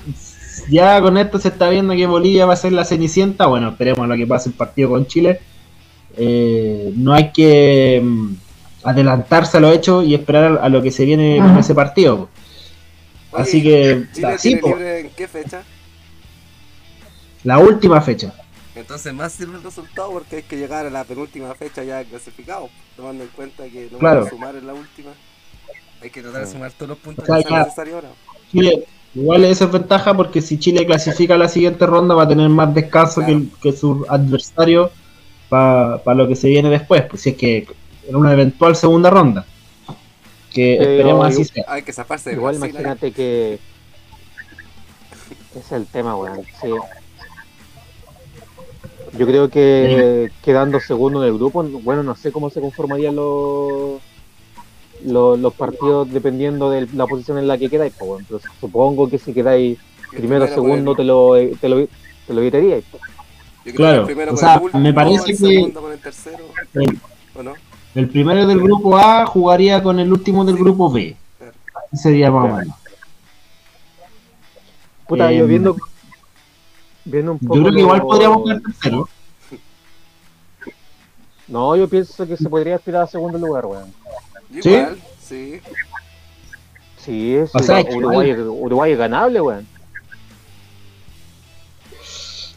ya 0.70 1.01
con 1.01 1.18
esto 1.18 1.39
se 1.39 1.50
está 1.50 1.70
viendo 1.70 1.94
que 1.96 2.06
Bolivia 2.06 2.46
va 2.46 2.53
a 2.53 2.58
ser 2.58 2.74
la 2.74 2.86
cenicienta. 2.86 3.48
Bueno, 3.48 3.70
esperemos 3.70 4.00
a 4.00 4.08
lo 4.08 4.15
que 4.15 4.27
pase 4.27 4.50
el 4.50 4.56
partido 4.56 4.89
con 4.89 5.06
Chile. 5.08 5.39
Eh, 6.18 6.91
no 6.96 7.13
hay 7.13 7.32
que 7.32 8.01
mm, 8.03 8.34
adelantarse 8.84 9.58
a 9.58 9.60
lo 9.60 9.72
hecho 9.72 10.03
y 10.03 10.15
esperar 10.15 10.60
a, 10.62 10.70
lo 10.70 10.82
que 10.82 10.91
se 10.91 11.06
viene 11.06 11.38
con 11.38 11.58
ese 11.58 11.75
partido. 11.75 12.29
Oye, 13.32 13.44
Así 13.44 13.63
que, 13.63 14.08
Chile 14.13 14.38
sí, 14.38 14.50
tiene 14.56 14.68
libre 14.68 15.00
en 15.01 15.10
qué 15.12 15.27
fecha? 15.27 15.63
la 17.44 17.60
última 17.60 18.01
fecha. 18.01 18.34
Entonces 18.75 19.13
más 19.13 19.34
sirve 19.34 19.58
el 19.58 19.63
resultado 19.63 20.12
porque 20.12 20.38
hay 20.38 20.44
que 20.44 20.58
llegar 20.58 20.86
a 20.86 20.89
la 20.89 21.03
penúltima 21.03 21.53
fecha 21.56 21.84
ya 21.84 22.03
clasificado, 22.03 22.70
tomando 22.96 23.24
en 23.24 23.29
cuenta 23.29 23.63
que 23.65 23.89
no 23.91 23.98
Claro. 23.98 24.20
vamos 24.22 24.27
a 24.27 24.36
sumar 24.36 24.56
en 24.56 24.68
la 24.68 24.74
última. 24.74 25.12
Hay 26.01 26.10
que 26.10 26.22
tratar 26.22 26.46
de 26.46 26.51
sumar 26.51 26.72
todos 26.72 26.89
los 26.89 26.98
puntos 26.98 27.24
O 27.24 27.25
sea, 27.25 27.38
que 27.38 27.44
sean 27.44 27.60
ya- 27.60 27.63
necesarios 27.63 27.96
ahora. 27.96 28.10
Chile, 28.51 28.86
igual 29.15 29.46
esa 29.46 29.65
es 29.65 29.72
ventaja 29.72 30.13
porque 30.15 30.41
si 30.41 30.58
Chile 30.58 30.86
clasifica 30.86 31.36
a 31.36 31.38
la 31.38 31.50
siguiente 31.50 31.86
ronda 31.86 32.15
va 32.15 32.24
a 32.24 32.27
tener 32.27 32.48
más 32.50 32.74
descanso 32.74 33.25
que, 33.25 33.44
que 33.62 33.72
su 33.74 34.06
adversario 34.10 34.91
para 35.50 36.01
lo 36.15 36.27
que 36.27 36.36
se 36.36 36.48
viene 36.48 36.70
después, 36.70 37.03
pues 37.10 37.22
si 37.24 37.29
es 37.32 37.36
que 37.36 37.68
en 38.08 38.15
una 38.15 38.34
eventual 38.34 38.75
segunda 38.75 39.10
ronda. 39.10 39.46
Que 40.53 40.77
Pero 40.79 40.91
esperemos 40.91 41.25
así 41.27 41.34
igual- 41.41 41.48
sea. 41.53 41.63
Hay 41.68 41.82
que 41.84 41.94
zafarse 41.94 42.29
de 42.32 42.36
Igual 42.38 42.56
Brasil, 42.58 42.70
imagínate 42.75 43.12
que 43.12 43.60
ese 45.51 45.60
es 45.60 45.72
el 45.72 45.86
tema, 45.86 46.15
weón. 46.15 46.41
Sí. 46.62 46.70
Yo 49.18 49.25
creo 49.25 49.50
que 49.50 50.32
quedando 50.44 50.79
segundo 50.79 51.22
en 51.24 51.29
el 51.29 51.36
grupo, 51.38 51.63
bueno, 51.63 52.03
no 52.03 52.15
sé 52.15 52.32
cómo 52.32 52.50
se 52.50 52.62
conformarían 52.62 53.15
los 53.15 54.00
los, 55.06 55.39
los 55.39 55.53
partidos 55.53 56.12
dependiendo 56.12 56.70
de 56.70 56.88
la 56.94 57.08
posición 57.08 57.38
en 57.38 57.48
la 57.48 57.58
que 57.58 57.70
quedáis, 57.70 57.94
pues. 57.98 58.25
Pero 58.27 58.41
supongo 58.60 59.10
que 59.10 59.18
si 59.18 59.34
quedáis 59.34 59.77
primero 60.12 60.48
segundo 60.48 60.91
el- 60.91 60.98
te 60.98 61.03
lo, 61.03 61.34
te 61.60 61.70
lo, 61.70 61.88
te 62.27 62.34
lo 62.34 62.41
evitaríais. 62.41 62.84
que 63.63 63.74
Claro, 63.74 64.08
o 64.32 64.38
sea, 64.38 64.56
el 64.56 64.62
último, 64.63 64.82
me 64.84 64.94
parece 64.94 65.32
el 65.32 65.38
que- 65.38 65.53
segundo 65.56 65.82
con 65.82 65.91
el 65.91 66.00
tercero, 66.00 66.46
El, 66.74 67.00
¿o 67.36 67.44
no? 67.44 67.53
el 67.96 68.10
primero 68.10 68.48
del 68.48 68.60
grupo 68.62 68.98
A 68.98 69.25
jugaría 69.25 69.82
con 69.84 70.00
el 70.00 70.12
último 70.12 70.44
del 70.46 70.56
grupo 70.58 70.89
B. 70.91 71.15
Claro. 71.38 71.53
Así 71.91 71.98
sería 72.03 72.32
más 72.32 72.44
o 72.44 72.48
Claro. 72.48 72.58
menos. 72.62 72.75
Puta, 75.08 75.32
Eh, 75.32 75.38
yo 75.38 75.48
viendo, 75.48 75.75
viendo 77.06 77.32
un 77.34 77.39
poco. 77.39 77.56
Yo 77.56 77.62
creo 77.63 77.74
que 77.74 77.79
igual 77.82 78.00
lo- 78.00 78.08
podríamos 78.08 78.44
quedar 78.44 78.62
tercero. 78.62 79.10
No, 81.48 81.75
yo 81.75 81.88
pienso 81.89 82.27
que 82.27 82.38
se 82.38 82.48
podría 82.48 82.75
aspirar 82.75 83.01
a 83.03 83.08
segundo 83.08 83.39
lugar, 83.39 83.65
weón. 83.65 83.91
¿Sí? 84.51 84.70
Igual, 84.70 84.98
sí. 85.22 85.60
Sí, 86.98 87.38
sí, 87.46 87.50
O 87.53 87.63
sea, 87.63 87.79
es 87.79 87.96
Uruguay, 87.96 88.32
Uruguay 88.34 88.91
es 88.91 88.98
ganable, 88.98 89.41
weón. 89.41 89.68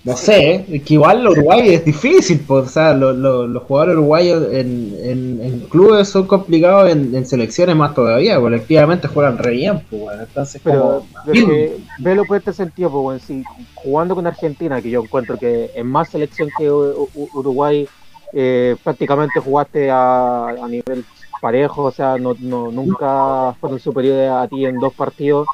No 0.05 0.17
sé, 0.17 0.67
es 0.69 0.83
que 0.83 0.95
igual 0.95 1.25
Uruguay 1.25 1.75
es 1.75 1.85
difícil, 1.85 2.41
pues, 2.45 2.67
o 2.67 2.69
sea, 2.69 2.93
lo- 2.93 3.13
lo- 3.13 3.47
los 3.47 3.63
jugadores 3.63 3.95
uruguayos 3.95 4.53
en, 4.53 4.97
en, 5.01 5.41
en 5.41 5.61
clubes 5.69 6.09
son 6.09 6.27
complicados, 6.27 6.91
en, 6.91 7.15
en 7.15 7.25
selecciones 7.25 7.77
más 7.77 7.95
todavía, 7.95 8.41
colectivamente 8.41 9.07
juegan 9.07 9.39
re 9.39 9.53
bien, 9.53 9.81
pues, 9.89 10.03
bueno, 10.03 10.23
entonces 10.25 10.61
Pero 10.65 11.05
como... 11.23 11.33
es 11.33 11.45
que, 11.45 11.77
velo 11.99 12.25
por 12.25 12.37
este 12.37 12.53
sentido, 12.53 12.91
pues, 12.91 13.05
weón, 13.05 13.21
si 13.21 13.45
jugando 13.77 14.17
con 14.17 14.27
Argentina, 14.27 14.83
que 14.83 14.91
yo 14.91 15.03
encuentro 15.05 15.39
que 15.39 15.71
es 15.73 15.85
más 15.85 16.09
selección 16.09 16.51
que 16.59 16.69
Uruguay, 16.69 17.87
eh, 18.33 18.75
prácticamente 18.83 19.39
jugaste 19.39 19.89
a, 19.89 20.49
a 20.49 20.67
nivel 20.69 21.05
parejo, 21.43 21.83
o 21.83 21.91
sea, 21.91 22.19
no, 22.19 22.37
no, 22.39 22.71
nunca 22.71 23.53
fueron 23.61 23.81
superiores 23.81 24.31
a 24.31 24.47
ti 24.47 24.65
en 24.65 24.79
dos 24.79 24.95
partidos. 24.95 25.49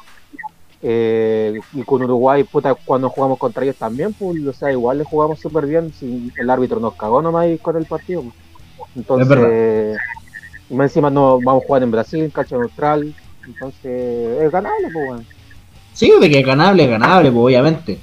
Eh, 0.83 1.59
y 1.73 1.81
con 1.81 2.03
Uruguay, 2.03 2.43
puta, 2.43 2.75
cuando 2.75 3.09
jugamos 3.09 3.39
contra 3.39 3.63
ellos 3.63 3.75
también, 3.75 4.13
pues, 4.13 4.45
o 4.45 4.53
sea, 4.53 4.71
igual 4.71 4.99
le 4.99 5.03
jugamos 5.03 5.39
súper 5.39 5.65
bien, 5.65 5.91
si 5.91 6.31
el 6.37 6.49
árbitro 6.49 6.79
nos 6.79 6.93
cagó 6.93 7.23
nomás 7.23 7.47
con 7.59 7.75
el 7.75 7.85
partido. 7.85 8.21
pues. 8.21 8.87
Entonces, 8.95 9.97
más 10.69 10.91
encima 10.91 11.09
no 11.09 11.41
vamos 11.41 11.63
a 11.63 11.65
jugar 11.65 11.81
en 11.81 11.91
Brasil, 11.91 12.23
en 12.23 12.29
cancha 12.29 12.55
neutral, 12.55 13.13
entonces 13.47 14.41
es 14.43 14.51
ganable, 14.51 14.89
pues, 14.93 15.09
weón. 15.09 15.25
Sí, 15.93 16.13
de 16.21 16.29
que 16.29 16.39
es 16.39 16.45
ganable, 16.45 16.83
es 16.83 16.89
ganable, 16.89 17.31
pues, 17.31 17.45
obviamente, 17.45 17.99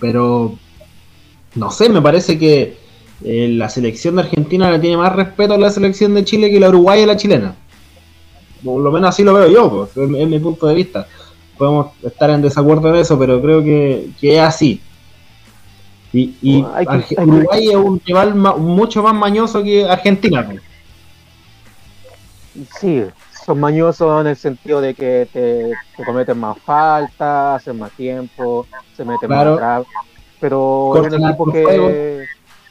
pero 0.00 0.58
no 1.54 1.70
sé, 1.70 1.88
me 1.88 2.02
parece 2.02 2.36
que 2.36 2.81
eh, 3.24 3.48
la 3.52 3.68
selección 3.68 4.16
de 4.16 4.22
Argentina 4.22 4.70
le 4.70 4.78
tiene 4.78 4.96
más 4.96 5.14
respeto 5.14 5.54
a 5.54 5.58
la 5.58 5.70
selección 5.70 6.14
de 6.14 6.24
Chile 6.24 6.50
que 6.50 6.60
la 6.60 6.68
uruguaya 6.68 7.02
y 7.02 7.06
la 7.06 7.16
chilena. 7.16 7.54
Por 8.64 8.80
lo 8.80 8.90
menos 8.92 9.10
así 9.10 9.22
lo 9.24 9.34
veo 9.34 9.48
yo, 9.48 9.70
pues, 9.70 9.96
es, 9.96 10.18
es 10.20 10.28
mi 10.28 10.38
punto 10.38 10.66
de 10.66 10.74
vista. 10.74 11.06
Podemos 11.58 11.88
estar 12.02 12.30
en 12.30 12.42
desacuerdo 12.42 12.88
en 12.88 12.96
eso, 12.96 13.18
pero 13.18 13.40
creo 13.40 13.62
que, 13.62 14.08
que 14.20 14.36
es 14.36 14.40
así. 14.42 14.80
Y, 16.12 16.34
y 16.42 16.64
Hay 16.74 16.84
que- 16.86 16.92
Arge- 16.92 17.18
hay 17.18 17.24
que- 17.24 17.30
Uruguay 17.30 17.68
es 17.70 17.74
un 17.76 18.00
rival 18.04 18.34
ma- 18.34 18.56
mucho 18.56 19.02
más 19.02 19.14
mañoso 19.14 19.62
que 19.62 19.84
Argentina. 19.88 20.44
pues. 20.46 20.60
Sí, 22.78 23.02
son 23.46 23.60
mañosos 23.60 24.20
en 24.20 24.26
el 24.28 24.36
sentido 24.36 24.80
de 24.80 24.94
que 24.94 25.26
te, 25.32 25.70
te 25.96 26.04
cometen 26.04 26.38
más 26.38 26.58
faltas, 26.58 27.56
hacen 27.62 27.78
más 27.78 27.90
tiempo, 27.92 28.66
se 28.96 29.04
meten 29.04 29.28
Claro. 29.28 29.52
más 29.52 29.58
atrás, 29.58 29.86
pero 30.38 30.92
es 30.96 31.00
Cortan 31.02 31.22
un 31.22 31.28
equipo 31.28 31.52
que. 31.52 32.24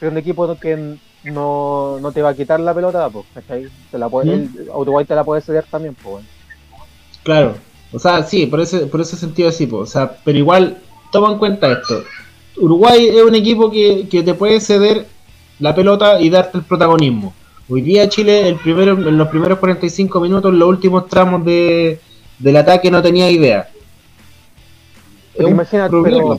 Es 0.06 0.12
un 0.12 0.18
equipo 0.18 0.56
que 0.56 0.96
no, 1.24 1.98
no 2.00 2.12
te 2.12 2.22
va 2.22 2.30
a 2.30 2.34
quitar 2.34 2.60
la 2.60 2.74
pelota, 2.74 3.08
pues, 3.10 3.24
¿cachai? 3.34 3.68
Te 3.90 3.98
la 3.98 4.08
puede, 4.08 4.32
el 4.32 4.50
Uruguay 4.74 5.04
te 5.04 5.14
la 5.14 5.24
puede 5.24 5.40
ceder 5.40 5.64
también, 5.70 5.94
pues, 5.94 6.12
bueno. 6.12 6.26
Claro, 7.22 7.54
o 7.92 7.98
sea, 7.98 8.22
sí, 8.24 8.46
por 8.46 8.60
ese, 8.60 8.86
por 8.86 9.00
ese 9.00 9.16
sentido 9.16 9.52
sí, 9.52 9.66
po, 9.66 9.78
o 9.78 9.86
sea, 9.86 10.16
pero 10.24 10.38
igual 10.38 10.78
toma 11.12 11.32
en 11.32 11.38
cuenta 11.38 11.70
esto. 11.70 12.02
Uruguay 12.56 13.06
es 13.06 13.22
un 13.22 13.34
equipo 13.34 13.70
que, 13.70 14.08
que 14.08 14.22
te 14.22 14.34
puede 14.34 14.60
ceder 14.60 15.06
la 15.60 15.74
pelota 15.74 16.20
y 16.20 16.28
darte 16.28 16.58
el 16.58 16.64
protagonismo. 16.64 17.32
Hoy 17.68 17.80
día 17.80 18.08
Chile, 18.08 18.48
el 18.48 18.56
primero, 18.56 18.92
en 18.92 19.16
los 19.16 19.28
primeros 19.28 19.58
45 19.58 20.20
minutos, 20.20 20.52
los 20.52 20.68
últimos 20.68 21.06
tramos 21.06 21.44
de, 21.44 22.00
del 22.38 22.56
ataque 22.56 22.90
no 22.90 23.00
tenía 23.00 23.30
idea. 23.30 23.68
Pero 25.34 25.48
pero, 25.90 26.38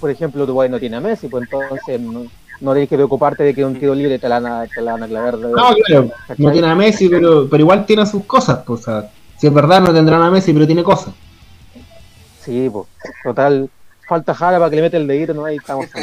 por 0.00 0.10
ejemplo, 0.10 0.42
Uruguay 0.42 0.68
no 0.68 0.80
tiene 0.80 0.96
a 0.96 1.00
Messi, 1.00 1.28
pues 1.28 1.44
entonces 1.44 2.00
no, 2.00 2.26
no 2.62 2.72
tienes 2.72 2.88
que 2.88 2.96
preocuparte 2.96 3.42
de 3.42 3.54
que 3.54 3.64
un 3.64 3.78
tiro 3.78 3.94
libre 3.94 4.18
te 4.18 4.28
la 4.28 4.40
van 4.40 4.52
a, 4.52 4.66
te 4.66 4.80
la 4.80 4.92
van 4.92 5.02
a 5.02 5.08
clavar. 5.08 5.36
de- 5.36 5.48
No, 5.50 5.74
claro, 5.86 6.10
¿cachai? 6.28 6.46
no 6.46 6.52
tiene 6.52 6.68
a 6.68 6.74
Messi, 6.74 7.08
pero, 7.08 7.48
pero 7.50 7.60
igual 7.62 7.84
tiene 7.84 8.06
sus 8.06 8.24
cosas, 8.24 8.60
pues, 8.66 8.80
o 8.80 8.84
sea, 8.84 9.10
si 9.38 9.46
es 9.48 9.52
verdad 9.54 9.80
no 9.80 9.92
tendrán 9.92 10.22
a 10.22 10.30
Messi, 10.30 10.52
pero 10.52 10.66
tiene 10.66 10.82
cosas. 10.82 11.12
Sí, 12.44 12.68
pues, 12.72 12.86
total, 13.22 13.68
falta 14.08 14.34
Jara 14.34 14.58
para 14.58 14.70
que 14.70 14.76
le 14.76 14.82
mete 14.82 14.96
el 14.96 15.06
dedito, 15.06 15.34
¿no? 15.34 15.44
Ahí 15.44 15.56
estamos. 15.56 15.86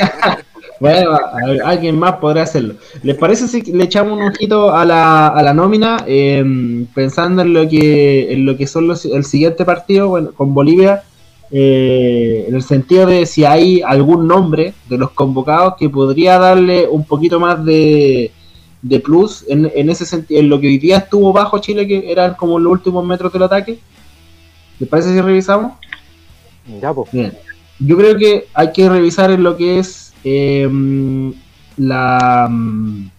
Bueno, 0.81 1.11
a 1.11 1.45
ver, 1.45 1.61
alguien 1.61 1.99
más 1.99 2.13
podrá 2.17 2.43
hacerlo. 2.43 2.75
¿Les 3.03 3.17
parece 3.17 3.49
si 3.49 3.61
le 3.63 3.83
echamos 3.83 4.17
un 4.17 4.23
ojito 4.23 4.73
a 4.73 4.85
la, 4.85 5.27
a 5.27 5.43
la 5.43 5.53
nómina? 5.53 6.05
Eh, 6.07 6.85
pensando 6.95 7.41
en 7.41 7.51
lo 7.53 7.67
que 7.67 8.31
en 8.31 8.45
lo 8.45 8.55
que 8.55 8.65
son 8.65 8.87
los, 8.87 9.03
el 9.03 9.25
siguiente 9.25 9.65
partido 9.65 10.07
bueno, 10.07 10.31
con 10.33 10.53
Bolivia, 10.53 11.03
eh, 11.51 12.45
en 12.47 12.55
el 12.55 12.61
sentido 12.61 13.07
de 13.07 13.25
si 13.25 13.43
hay 13.43 13.81
algún 13.81 14.27
nombre 14.27 14.73
de 14.87 14.97
los 14.97 15.11
convocados 15.11 15.75
que 15.79 15.89
podría 15.89 16.37
darle 16.37 16.87
un 16.87 17.05
poquito 17.05 17.39
más 17.39 17.63
de, 17.65 18.31
de 18.81 18.99
plus 18.99 19.45
en, 19.47 19.71
en 19.73 19.89
ese 19.89 20.05
sentido, 20.05 20.39
en 20.39 20.49
lo 20.49 20.59
que 20.59 20.67
hoy 20.67 20.77
día 20.77 20.97
estuvo 20.97 21.33
bajo 21.33 21.59
Chile, 21.59 21.87
que 21.87 22.11
eran 22.11 22.35
como 22.35 22.59
los 22.59 22.71
últimos 22.71 23.05
metros 23.05 23.33
del 23.33 23.43
ataque. 23.43 23.79
¿Les 24.79 24.87
parece 24.87 25.13
si 25.13 25.21
revisamos? 25.21 25.73
ya, 26.81 26.93
pues. 26.93 27.11
Bien. 27.11 27.33
Yo 27.79 27.97
creo 27.97 28.17
que 28.17 28.47
hay 28.53 28.71
que 28.71 28.89
revisar 28.89 29.31
en 29.31 29.43
lo 29.43 29.57
que 29.57 29.79
es 29.79 30.13
eh, 30.23 30.69
la 31.77 32.47
mm, 32.49 33.09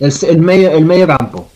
el, 0.00 0.12
el 0.28 0.38
medio 0.38 0.70
el 0.70 0.84
medio 0.84 1.06
campo. 1.06 1.48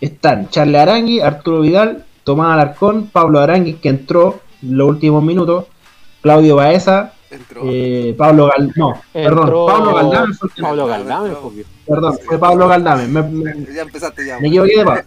Están 0.00 0.48
Charles 0.48 0.80
Arangui, 0.80 1.20
Arturo 1.20 1.60
Vidal, 1.60 2.06
Tomás 2.24 2.54
Alarcón, 2.54 3.08
Pablo 3.08 3.40
Arangui 3.40 3.74
que 3.74 3.90
entró 3.90 4.40
en 4.49 4.49
los 4.62 4.88
últimos 4.88 5.22
minutos, 5.22 5.66
Claudio 6.22 6.56
Baeza, 6.56 7.12
Entró. 7.30 7.62
eh, 7.64 8.14
Pablo 8.18 8.48
Gal 8.48 8.72
no, 8.76 9.00
perdón, 9.12 9.46
Pablo 9.66 9.94
Galdame, 9.94 10.34
fue 10.34 10.48
el 10.48 10.54
que- 10.54 10.62
Pablo 10.62 10.86
Galdame, 10.86 11.28
viejo. 11.28 11.52
perdón, 11.86 12.18
fue 12.26 12.38
Pablo 12.38 12.68
Galdame, 12.68 13.06
me- 13.08 13.22
me- 13.22 13.74
Ya 13.74 13.82
empezaste 13.82 14.26
ya. 14.26 14.38
me 14.40 14.48
equivoqué 14.48 14.78
de 14.78 14.84
Pablo. 14.84 15.02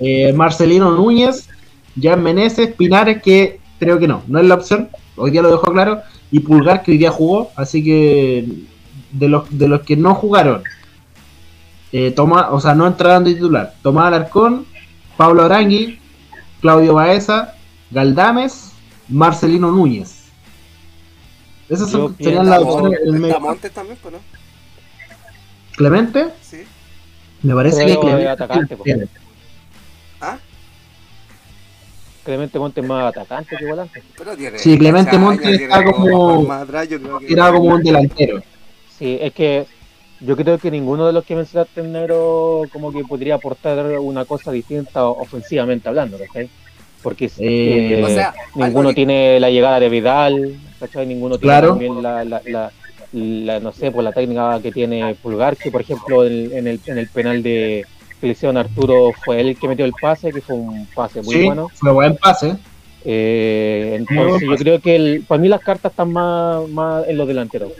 Eh, 0.00 0.32
Marcelino 0.32 0.90
Núñez, 0.92 1.48
Jan 2.00 2.22
Meneses, 2.22 2.72
Pinares, 2.74 3.22
que 3.22 3.60
creo 3.78 3.98
que 3.98 4.08
no, 4.08 4.22
no 4.26 4.38
es 4.40 4.46
la 4.46 4.54
opción, 4.54 4.88
hoy 5.16 5.30
día 5.30 5.42
lo 5.42 5.50
dejó 5.50 5.72
claro, 5.72 6.00
y 6.30 6.40
Pulgar, 6.40 6.82
que 6.82 6.92
hoy 6.92 6.98
día 6.98 7.10
jugó, 7.10 7.50
así 7.56 7.84
que 7.84 8.48
de 9.12 9.28
los, 9.28 9.44
de 9.56 9.68
los 9.68 9.82
que 9.82 9.96
no 9.96 10.14
jugaron, 10.14 10.62
eh, 11.92 12.10
Tomás, 12.10 12.46
o 12.50 12.60
sea, 12.60 12.74
no 12.74 12.86
entraron 12.86 13.22
de 13.24 13.34
titular, 13.34 13.74
Tomás 13.82 14.06
Alarcón, 14.08 14.66
Pablo 15.16 15.44
Arangui, 15.44 16.00
Claudio 16.60 16.94
Baeza, 16.94 17.53
Galdames, 17.90 18.72
Marcelino 19.08 19.70
Núñez. 19.70 20.24
Esas 21.68 21.90
son, 21.90 22.16
serían 22.18 22.48
las 22.48 22.60
opciones 22.62 23.00
Montes 23.40 23.72
también, 23.72 23.98
pues, 24.02 24.14
¿no? 24.14 24.20
Clemente, 25.76 26.28
Sí. 26.42 26.58
me 27.42 27.54
parece 27.54 27.84
Pero 27.84 27.94
que 28.00 28.06
Clemente. 28.06 28.28
atacante, 28.28 28.76
po. 28.76 28.84
tiene. 28.84 29.06
Ah, 30.20 30.38
Clemente 32.24 32.58
Montes 32.58 32.82
es 32.84 32.88
más 32.88 33.04
atacante 33.14 33.56
que 33.56 33.66
volante. 33.66 34.02
pero 34.16 34.36
tiene. 34.36 34.58
Sí, 34.58 34.78
Clemente 34.78 35.18
Montes 35.18 35.60
está 35.60 35.84
como- 35.84 36.46
Era 37.28 37.52
como 37.52 37.74
un 37.74 37.82
delantero. 37.82 38.42
Sí, 38.98 39.18
es 39.20 39.32
que 39.34 39.66
yo 40.20 40.36
creo 40.36 40.58
que 40.58 40.70
ninguno 40.70 41.06
de 41.06 41.12
los 41.12 41.24
que 41.24 41.34
mencionaste 41.36 41.80
en 41.80 41.92
negro 41.92 42.62
como 42.72 42.92
que 42.92 43.04
podría 43.04 43.34
aportar 43.34 43.84
una 43.98 44.24
cosa 44.24 44.52
distinta 44.52 45.04
ofensivamente 45.06 45.88
hablando, 45.88 46.16
¿cachai? 46.18 46.48
Porque 47.04 47.26
Eh, 47.26 47.98
eh, 47.98 48.02
O 48.02 48.08
sea, 48.08 48.34
ninguno 48.54 48.88
que- 48.88 48.94
tiene 48.94 49.38
la 49.38 49.50
llegada 49.50 49.78
de 49.78 49.90
Vidal, 49.90 50.56
¿cachai? 50.80 51.06
Ninguno 51.06 51.36
tiene 51.36 51.60
también 51.60 52.02
la, 52.02 52.24
la, 52.24 52.40
la, 52.46 52.72
la- 53.12 53.60
no 53.60 53.72
sé, 53.72 53.92
pues 53.92 54.02
la 54.02 54.12
técnica 54.12 54.58
que 54.62 54.72
tiene 54.72 55.14
Pulgar, 55.22 55.54
que 55.54 55.70
por 55.70 55.82
ejemplo 55.82 56.24
en, 56.26 56.50
en 56.56 56.66
el, 56.66 56.80
en 56.86 56.96
el 56.98 57.06
penal 57.08 57.42
de 57.42 57.84
que 58.20 58.26
le 58.26 58.32
hicieron 58.32 58.56
Arturo 58.56 59.12
fue 59.22 59.38
él 59.40 59.48
el 59.50 59.58
que 59.58 59.68
metió 59.68 59.84
el 59.84 59.92
pase, 60.00 60.32
que 60.32 60.40
fue 60.40 60.56
un 60.56 60.86
pase 60.94 61.20
muy 61.20 61.34
sí, 61.34 61.44
bueno. 61.44 61.70
fue 61.74 61.92
buen 61.92 62.16
pase. 62.16 62.56
Eh, 63.04 63.96
entonces 63.98 64.48
yo 64.48 64.56
creo 64.56 64.80
que 64.80 64.96
el- 64.96 65.24
para 65.28 65.40
mí 65.42 65.48
las 65.48 65.60
cartas 65.60 65.92
están 65.92 66.10
más, 66.10 66.66
más 66.70 67.06
en 67.06 67.18
los 67.18 67.28
delanteros. 67.28 67.70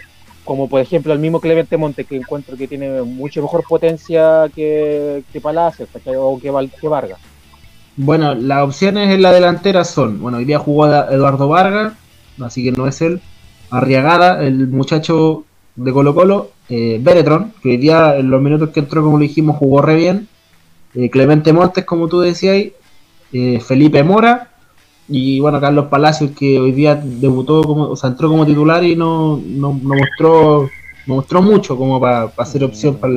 Como 0.44 0.68
por 0.68 0.82
ejemplo 0.82 1.14
el 1.14 1.18
mismo 1.18 1.40
Clemente 1.40 1.78
Monte, 1.78 2.04
que 2.04 2.16
encuentro 2.16 2.58
que 2.58 2.68
tiene 2.68 3.00
mucho 3.00 3.40
mejor 3.40 3.64
potencia 3.66 4.50
que, 4.54 5.22
que 5.32 5.40
Palacios, 5.40 5.88
o 6.18 6.38
que 6.38 6.50
Vargas. 6.88 7.18
Bueno, 7.96 8.34
las 8.34 8.64
opciones 8.64 9.10
en 9.10 9.22
la 9.22 9.32
delantera 9.32 9.84
son, 9.84 10.20
bueno, 10.20 10.38
hoy 10.38 10.44
día 10.44 10.58
jugó 10.58 10.86
Eduardo 10.86 11.48
Vargas, 11.48 11.94
así 12.40 12.64
que 12.64 12.72
no 12.72 12.86
es 12.86 13.00
él. 13.02 13.20
Arriagada, 13.70 14.44
el 14.44 14.68
muchacho 14.68 15.44
de 15.76 15.92
Colo 15.92 16.14
Colo, 16.14 16.50
eh, 16.68 16.98
Beretron, 17.00 17.52
que 17.62 17.70
hoy 17.70 17.76
día 17.76 18.16
en 18.16 18.30
los 18.30 18.42
minutos 18.42 18.70
que 18.70 18.80
entró, 18.80 19.02
como 19.02 19.18
lo 19.18 19.22
dijimos, 19.22 19.56
jugó 19.56 19.80
re 19.80 19.96
bien. 19.96 20.28
Eh, 20.94 21.10
Clemente 21.10 21.52
Montes, 21.52 21.84
como 21.84 22.08
tú 22.08 22.20
decías, 22.20 22.72
eh, 23.32 23.60
Felipe 23.60 24.02
Mora 24.02 24.50
y 25.08 25.40
bueno, 25.40 25.60
Carlos 25.60 25.86
Palacios, 25.86 26.30
que 26.32 26.58
hoy 26.58 26.72
día 26.72 26.94
debutó, 26.96 27.62
como, 27.62 27.88
o 27.88 27.96
sea, 27.96 28.10
entró 28.10 28.28
como 28.28 28.46
titular 28.46 28.82
y 28.84 28.96
no, 28.96 29.40
no, 29.44 29.78
no 29.82 29.94
mostró 29.94 30.68
no 31.06 31.16
mostró 31.16 31.42
mucho 31.42 31.76
como 31.76 32.00
para 32.00 32.30
ser 32.46 32.64
opción 32.64 32.96
para 32.96 33.12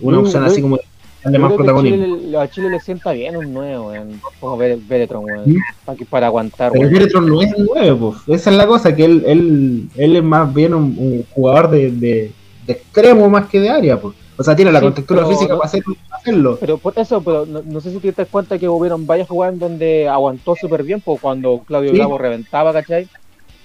una 0.00 0.18
Mm, 0.18 0.20
opción 0.20 0.44
así 0.44 0.60
como 0.60 0.78
darle 1.24 1.38
más 1.38 1.52
protagonismo. 1.52 2.16
Chile, 2.18 2.38
a 2.38 2.48
Chile 2.50 2.70
le 2.70 2.80
sienta 2.80 3.12
bien 3.12 3.36
un 3.36 3.52
nuevo, 3.52 3.88
weón. 3.88 4.20
Como 4.40 4.56
Beretron, 4.56 5.24
weón. 5.24 5.44
¿Sí? 5.44 5.56
Para, 5.84 5.98
para 6.10 6.26
aguantar, 6.28 6.70
Pero 6.72 6.82
weón. 6.82 6.92
Beretron 6.94 7.26
no 7.28 7.42
es 7.42 7.52
el 7.52 7.64
9, 7.66 7.96
pues. 8.00 8.16
Esa 8.40 8.50
es 8.50 8.56
la 8.56 8.66
cosa, 8.66 8.94
que 8.94 9.04
él, 9.04 9.22
él, 9.26 9.88
él 9.96 10.16
es 10.16 10.22
más 10.22 10.52
bien 10.54 10.74
un, 10.74 10.84
un 10.98 11.24
jugador 11.30 11.70
de, 11.70 11.90
de, 11.90 12.32
de 12.66 12.72
extremo 12.72 13.28
más 13.28 13.46
que 13.46 13.60
de 13.60 13.68
área, 13.70 14.00
pues. 14.00 14.14
O 14.36 14.42
sea, 14.42 14.56
tiene 14.56 14.72
la 14.72 14.80
Sí, 14.80 14.86
contextura 14.86 15.20
pero 15.22 15.28
física 15.30 15.52
no- 15.52 15.58
para, 15.60 15.68
hacer- 15.68 15.82
para 16.08 16.20
hacerlo. 16.20 16.56
Pero 16.60 16.78
por 16.78 16.92
eso, 16.98 17.22
pero 17.22 17.46
no, 17.46 17.62
no 17.64 17.80
sé 17.80 17.92
si 17.92 17.98
te 18.00 18.10
das 18.10 18.26
cuenta 18.28 18.58
que 18.58 18.68
hubieron 18.68 19.06
varias 19.06 19.28
jugadas 19.28 19.54
en 19.54 19.60
donde 19.60 20.08
aguantó 20.08 20.56
súper 20.56 20.82
bien, 20.82 21.00
pues 21.00 21.20
cuando 21.20 21.60
Claudio 21.66 21.90
Sí. 21.92 21.96
Bravo 21.98 22.18
reventaba, 22.18 22.72
¿cachai? 22.72 23.06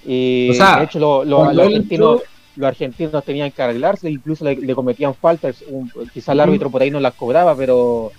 Y 0.06 0.48
O 0.50 0.54
sea, 0.54 0.78
de 0.78 0.84
hecho 0.84 0.98
lo- 1.00 1.24
lo- 1.24 1.42
argentinos, 1.42 2.20
entró- 2.20 2.22
los 2.56 2.68
argentinos 2.68 3.24
tenían 3.24 3.50
que 3.52 3.62
arreglarse, 3.62 4.10
incluso 4.10 4.44
le, 4.44 4.56
le 4.56 4.74
cometían 4.74 5.14
faltas, 5.14 5.64
quizá 6.12 6.32
el 6.32 6.40
árbitro 6.40 6.70
por 6.70 6.82
ahí 6.82 6.90
no 6.90 7.00
las 7.00 7.14
cobraba, 7.14 7.54
pero 7.56 8.10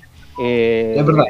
eh, 0.42 0.96
Es 0.98 1.06
verdad. 1.06 1.26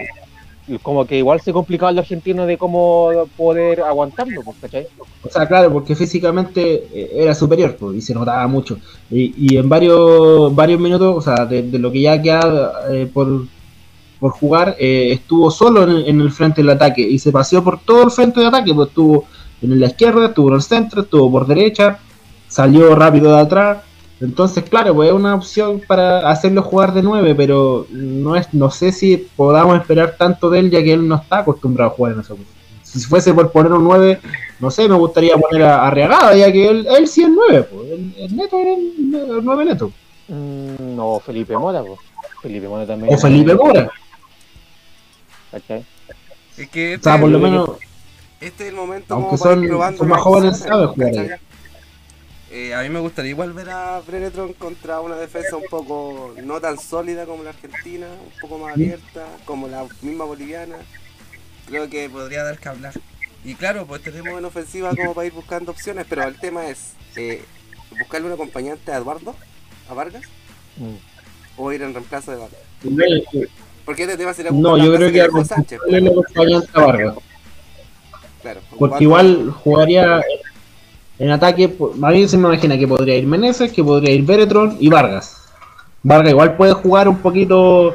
como 0.84 1.06
que 1.06 1.18
igual 1.18 1.42
se 1.42 1.52
complicaba 1.52 1.92
el 1.92 2.00
argentino 2.00 2.46
de 2.46 2.58
cómo 2.58 3.10
poder 3.36 3.82
aguantarlo, 3.82 4.42
pues, 4.44 4.58
¿cachai? 4.62 4.88
O 5.24 5.30
sea, 5.30 5.48
claro, 5.48 5.72
porque 5.74 5.96
físicamente 5.96 6.88
eh, 6.94 7.12
era 7.16 7.34
superior 7.36 7.76
pues, 7.78 7.98
y 7.98 8.02
se 8.02 8.14
notaba 8.14 8.48
mucho. 8.48 8.78
Y, 9.10 9.34
y 9.54 9.58
en 9.58 9.68
varios 9.68 10.54
varios 10.56 10.80
minutos, 10.80 11.16
o 11.18 11.22
sea, 11.22 11.46
de, 11.46 11.64
de 11.64 11.80
lo 11.80 11.92
que 11.92 12.02
ya 12.02 12.22
queda 12.22 12.74
eh, 12.92 13.10
por, 13.12 13.46
por 14.20 14.32
jugar, 14.32 14.76
eh, 14.80 15.10
estuvo 15.14 15.50
solo 15.52 15.84
en, 15.84 16.08
en 16.08 16.22
el 16.22 16.32
frente 16.32 16.62
del 16.62 16.70
ataque 16.70 17.02
y 17.02 17.18
se 17.20 17.32
paseó 17.32 17.64
por 17.64 17.80
todo 17.82 18.04
el 18.04 18.12
frente 18.12 18.40
de 18.40 18.46
ataque. 18.48 18.74
Pues 18.74 18.90
estuvo 18.90 19.26
en 19.62 19.80
la 19.80 19.88
izquierda, 19.88 20.28
estuvo 20.28 20.50
en 20.50 20.56
el 20.56 20.62
centro, 20.62 21.02
estuvo 21.02 21.32
por 21.32 21.48
derecha, 21.48 22.00
salió 22.52 22.94
rápido 22.96 23.34
de 23.36 23.42
atrás. 23.42 23.78
Entonces, 24.20 24.64
claro, 24.66 24.94
pues 24.94 25.10
es 25.10 25.16
una 25.16 25.34
opción 25.34 25.82
para 25.88 26.30
hacerlo 26.30 26.62
jugar 26.62 26.94
de 26.94 27.02
9, 27.02 27.34
pero 27.34 27.88
no 27.90 28.36
es 28.36 28.54
no 28.54 28.70
sé 28.70 28.92
si 28.92 29.18
podamos 29.18 29.80
esperar 29.80 30.16
tanto 30.18 30.50
de 30.52 30.60
él, 30.60 30.70
ya 30.70 30.84
que 30.84 30.94
él 30.94 31.08
no 31.08 31.16
está 31.16 31.40
acostumbrado 31.40 31.90
a 31.92 31.94
jugar 31.96 32.14
en 32.14 32.20
esa 32.20 32.36
posición. 32.36 32.62
Si 32.84 33.00
fuese 33.00 33.34
por 33.34 33.52
poner 33.52 33.72
un 33.72 33.84
9, 33.86 34.20
no 34.60 34.70
sé, 34.70 34.88
me 34.88 34.96
gustaría 34.96 35.36
poner 35.38 35.64
a, 35.64 35.88
a 35.88 35.90
Reagada, 35.90 36.36
ya 36.36 36.52
que 36.52 36.68
él, 36.68 36.88
él 36.96 37.08
sí 37.08 37.24
es 37.24 37.30
9, 37.30 37.64
pues. 37.64 37.90
El, 37.90 38.14
el 38.18 38.36
neto 38.36 38.60
era 38.60 38.74
el, 38.76 39.16
el 39.38 39.44
9 39.44 39.66
neto. 39.66 39.92
Mm, 40.28 40.96
no, 40.96 41.20
Felipe 41.20 41.58
Mora, 41.58 41.82
pues. 41.82 42.00
Felipe 42.44 42.68
Mora 42.68 42.86
también. 42.86 43.14
O 43.14 43.18
Felipe 43.18 43.56
Mora. 43.56 43.90
¿cachai? 45.52 45.84
Es 46.58 46.70
que 46.70 46.96
O 46.98 47.02
sea, 47.02 47.14
este, 47.16 47.22
por 47.22 47.30
lo 47.32 47.40
menos, 47.40 47.70
este 48.40 48.64
es 48.66 48.70
el 48.70 48.76
momento 48.76 49.14
Aunque 49.16 49.30
como 49.30 49.40
para 49.44 49.56
son- 49.56 49.64
ir 49.64 49.70
probando 49.70 49.98
son 49.98 50.08
más 50.10 50.22
jóvenes, 50.22 50.52
opciones, 50.62 50.70
sabe 50.70 50.86
jugar. 51.18 51.40
Eh, 52.54 52.74
a 52.76 52.82
mí 52.82 52.90
me 52.90 53.00
gustaría 53.00 53.32
igual 53.32 53.54
ver 53.54 53.70
a 53.70 54.02
Brenetron 54.02 54.52
contra 54.54 55.00
una 55.00 55.16
defensa 55.16 55.56
un 55.56 55.64
poco 55.70 56.34
no 56.44 56.60
tan 56.60 56.78
sólida 56.78 57.26
como 57.26 57.44
la 57.44 57.52
argentina, 57.52 58.08
un 58.08 58.40
poco 58.42 58.58
más 58.60 58.74
abierta, 58.74 59.26
como 59.46 59.68
la 59.70 59.86
misma 60.02 60.26
boliviana. 60.26 60.76
Creo 61.68 61.90
que 61.90 62.10
podría 62.10 62.44
dar 62.44 62.58
que 62.60 62.68
hablar. 62.68 62.94
Y 63.46 63.56
claro, 63.56 63.86
pues 63.88 64.02
tenemos 64.04 64.38
en 64.38 64.44
ofensiva 64.46 64.94
como 64.96 65.14
para 65.14 65.28
ir 65.28 65.34
buscando 65.34 65.72
opciones, 65.72 66.06
pero 66.10 66.24
el 66.24 66.38
tema 66.40 66.68
es 66.68 66.92
eh, 67.16 67.42
buscarle 67.98 68.28
un 68.28 68.34
acompañante 68.34 68.92
a 68.92 68.98
Eduardo, 68.98 69.36
a 69.90 69.94
Vargas, 69.94 70.24
Mm. 70.78 70.96
o 71.58 71.72
ir 71.74 71.82
en 71.82 71.94
reemplazo 71.94 72.32
de 72.32 72.38
Vargas. 72.38 72.60
no, 72.84 73.04
Porque 73.86 74.04
este 74.04 74.16
tema 74.18 74.34
sería 74.34 74.52
no, 74.52 74.78
yo 74.78 74.94
creo 74.96 75.12
que 75.12 75.44
Sánchez, 75.46 75.80
acompañante 75.86 76.70
a 76.74 76.80
Vargas. 76.82 77.16
claro, 78.42 78.62
Porque 78.78 79.04
igual 79.04 79.52
jugaría 79.52 80.22
en 81.22 81.30
ataque, 81.30 81.72
a 82.02 82.10
mí 82.10 82.28
se 82.28 82.36
me 82.36 82.48
imagina 82.48 82.76
que 82.80 82.88
podría 82.88 83.16
ir 83.16 83.28
Meneses, 83.28 83.72
que 83.72 83.84
podría 83.84 84.12
ir 84.12 84.26
Beretron 84.26 84.76
y 84.80 84.90
Vargas. 84.90 85.38
Vargas 86.02 86.32
igual 86.32 86.58
puede 86.58 86.74
jugar 86.74 87.08
un 87.08 87.20
poquito 87.20 87.94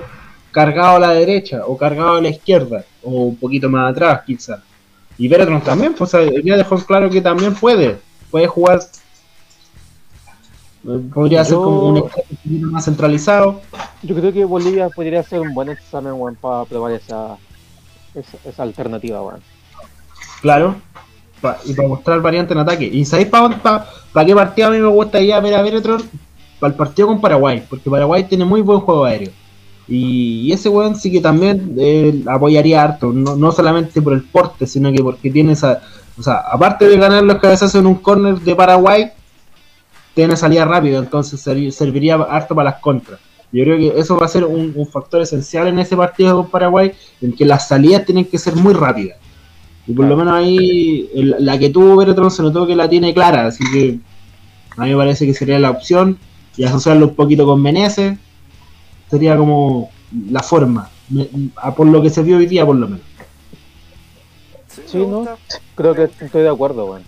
cargado 0.52 0.96
a 0.96 1.00
la 1.00 1.10
derecha 1.10 1.62
o 1.66 1.76
cargado 1.76 2.18
a 2.18 2.20
la 2.20 2.28
izquierda 2.28 2.84
o 3.02 3.10
un 3.24 3.36
poquito 3.36 3.68
más 3.68 3.90
atrás 3.90 4.22
quizás. 4.24 4.60
Y 5.18 5.26
Beretron 5.26 5.60
también, 5.60 5.92
pues 5.94 6.14
o 6.14 6.18
sea, 6.18 6.40
ya 6.44 6.56
dejó 6.56 6.78
claro 6.84 7.10
que 7.10 7.20
también 7.20 7.52
puede, 7.56 7.98
puede 8.30 8.46
jugar. 8.46 8.78
eh, 10.88 11.00
Podría 11.12 11.44
ser 11.44 11.56
como 11.56 11.88
un 11.88 11.96
equipo 11.96 12.66
más 12.70 12.84
centralizado. 12.84 13.60
Yo 14.04 14.14
creo 14.14 14.32
que 14.32 14.44
Bolivia 14.44 14.88
podría 14.88 15.24
ser 15.24 15.40
un 15.40 15.52
buen 15.52 15.70
examen, 15.70 16.12
weón, 16.12 16.36
para 16.36 16.64
probar 16.64 16.92
esa, 16.92 17.38
esa, 18.14 18.38
esa 18.48 18.62
alternativa, 18.62 19.20
weón. 19.20 19.40
Claro. 20.42 20.76
Pa- 21.40 21.58
y 21.64 21.74
para 21.74 21.88
mostrar 21.88 22.20
variante 22.20 22.52
en 22.54 22.60
ataque. 22.60 22.84
¿Y 22.84 23.04
sabéis 23.04 23.28
para 23.28 24.26
qué 24.26 24.34
partido 24.34 24.68
a 24.68 24.70
mí 24.70 24.78
me 24.78 24.88
gustaría 24.88 25.38
ver 25.40 25.54
a 25.54 25.62
Beretron? 25.62 26.02
Para 26.58 26.72
el 26.72 26.76
partido 26.76 27.08
con 27.08 27.20
Paraguay. 27.20 27.64
Porque 27.68 27.90
Paraguay 27.90 28.24
tiene 28.24 28.44
muy 28.44 28.60
buen 28.62 28.80
juego 28.80 29.04
aéreo. 29.04 29.30
Y, 29.88 30.50
ese 30.52 30.68
weón 30.68 30.96
sí 30.96 31.12
que 31.12 31.20
también 31.20 32.24
apoyaría 32.28 32.82
harto. 32.82 33.12
No, 33.12 33.36
no 33.36 33.52
solamente 33.52 34.02
por 34.02 34.14
el 34.14 34.22
porte, 34.22 34.66
sino 34.66 34.90
que 34.92 35.02
porque 35.02 35.30
tiene 35.30 35.52
esa. 35.52 35.80
O 36.18 36.22
sea, 36.22 36.36
aparte 36.50 36.88
de 36.88 36.96
ganar 36.96 37.22
los 37.22 37.38
cabezazos 37.38 37.78
en 37.78 37.86
un 37.86 37.96
corner 37.96 38.40
de 38.40 38.54
Paraguay, 38.56 39.10
tiene 40.14 40.36
salida 40.36 40.64
rápida. 40.64 40.98
Entonces 40.98 41.46
servi- 41.46 41.70
serviría 41.70 42.14
harto 42.16 42.54
para 42.54 42.70
las 42.70 42.80
contras. 42.80 43.20
Yo 43.52 43.62
creo 43.62 43.78
que 43.78 44.00
eso 44.00 44.16
va 44.16 44.26
a 44.26 44.28
ser 44.28 44.44
un 44.44 44.88
factor 44.90 45.20
esencial 45.22 45.68
en 45.68 45.78
ese 45.78 45.96
partido 45.96 46.36
con 46.36 46.50
Paraguay, 46.50 46.92
en 47.22 47.32
que 47.32 47.44
las 47.44 47.68
salidas 47.68 48.04
tienen 48.04 48.24
que 48.24 48.38
ser 48.38 48.56
muy 48.56 48.74
rápidas. 48.74 49.18
Y 49.86 49.92
por 49.92 50.06
lo 50.06 50.16
menos 50.16 50.34
ahí, 50.34 51.08
el- 51.14 51.36
la 51.38 51.58
que 51.58 51.70
tuvo 51.70 51.96
Beretron 51.96 52.30
se 52.30 52.42
notó 52.42 52.66
que 52.66 52.74
la 52.76 52.88
tiene 52.88 53.14
clara, 53.14 53.46
así 53.46 53.62
que 53.72 53.98
a 54.76 54.82
mí 54.84 54.90
me 54.90 54.96
parece 54.96 55.26
que 55.26 55.34
sería 55.34 55.58
la 55.58 55.70
opción. 55.70 56.18
Y 56.56 56.64
asociarlo 56.64 57.08
un 57.08 57.14
poquito 57.14 57.44
con 57.44 57.60
Meneses 57.62 58.18
sería 59.10 59.36
como 59.36 59.90
la 60.30 60.42
forma, 60.42 60.88
me- 61.10 61.28
a 61.56 61.74
por 61.74 61.86
lo 61.86 62.00
que 62.02 62.10
se 62.10 62.22
vio 62.22 62.38
hoy 62.38 62.46
día 62.46 62.64
por 62.64 62.76
lo 62.76 62.86
menos. 62.88 63.04
Sí, 64.86 64.98
¿no? 64.98 65.26
Creo 65.74 65.94
que 65.94 66.04
estoy 66.04 66.42
de 66.42 66.48
acuerdo, 66.48 66.86
weón. 66.86 67.02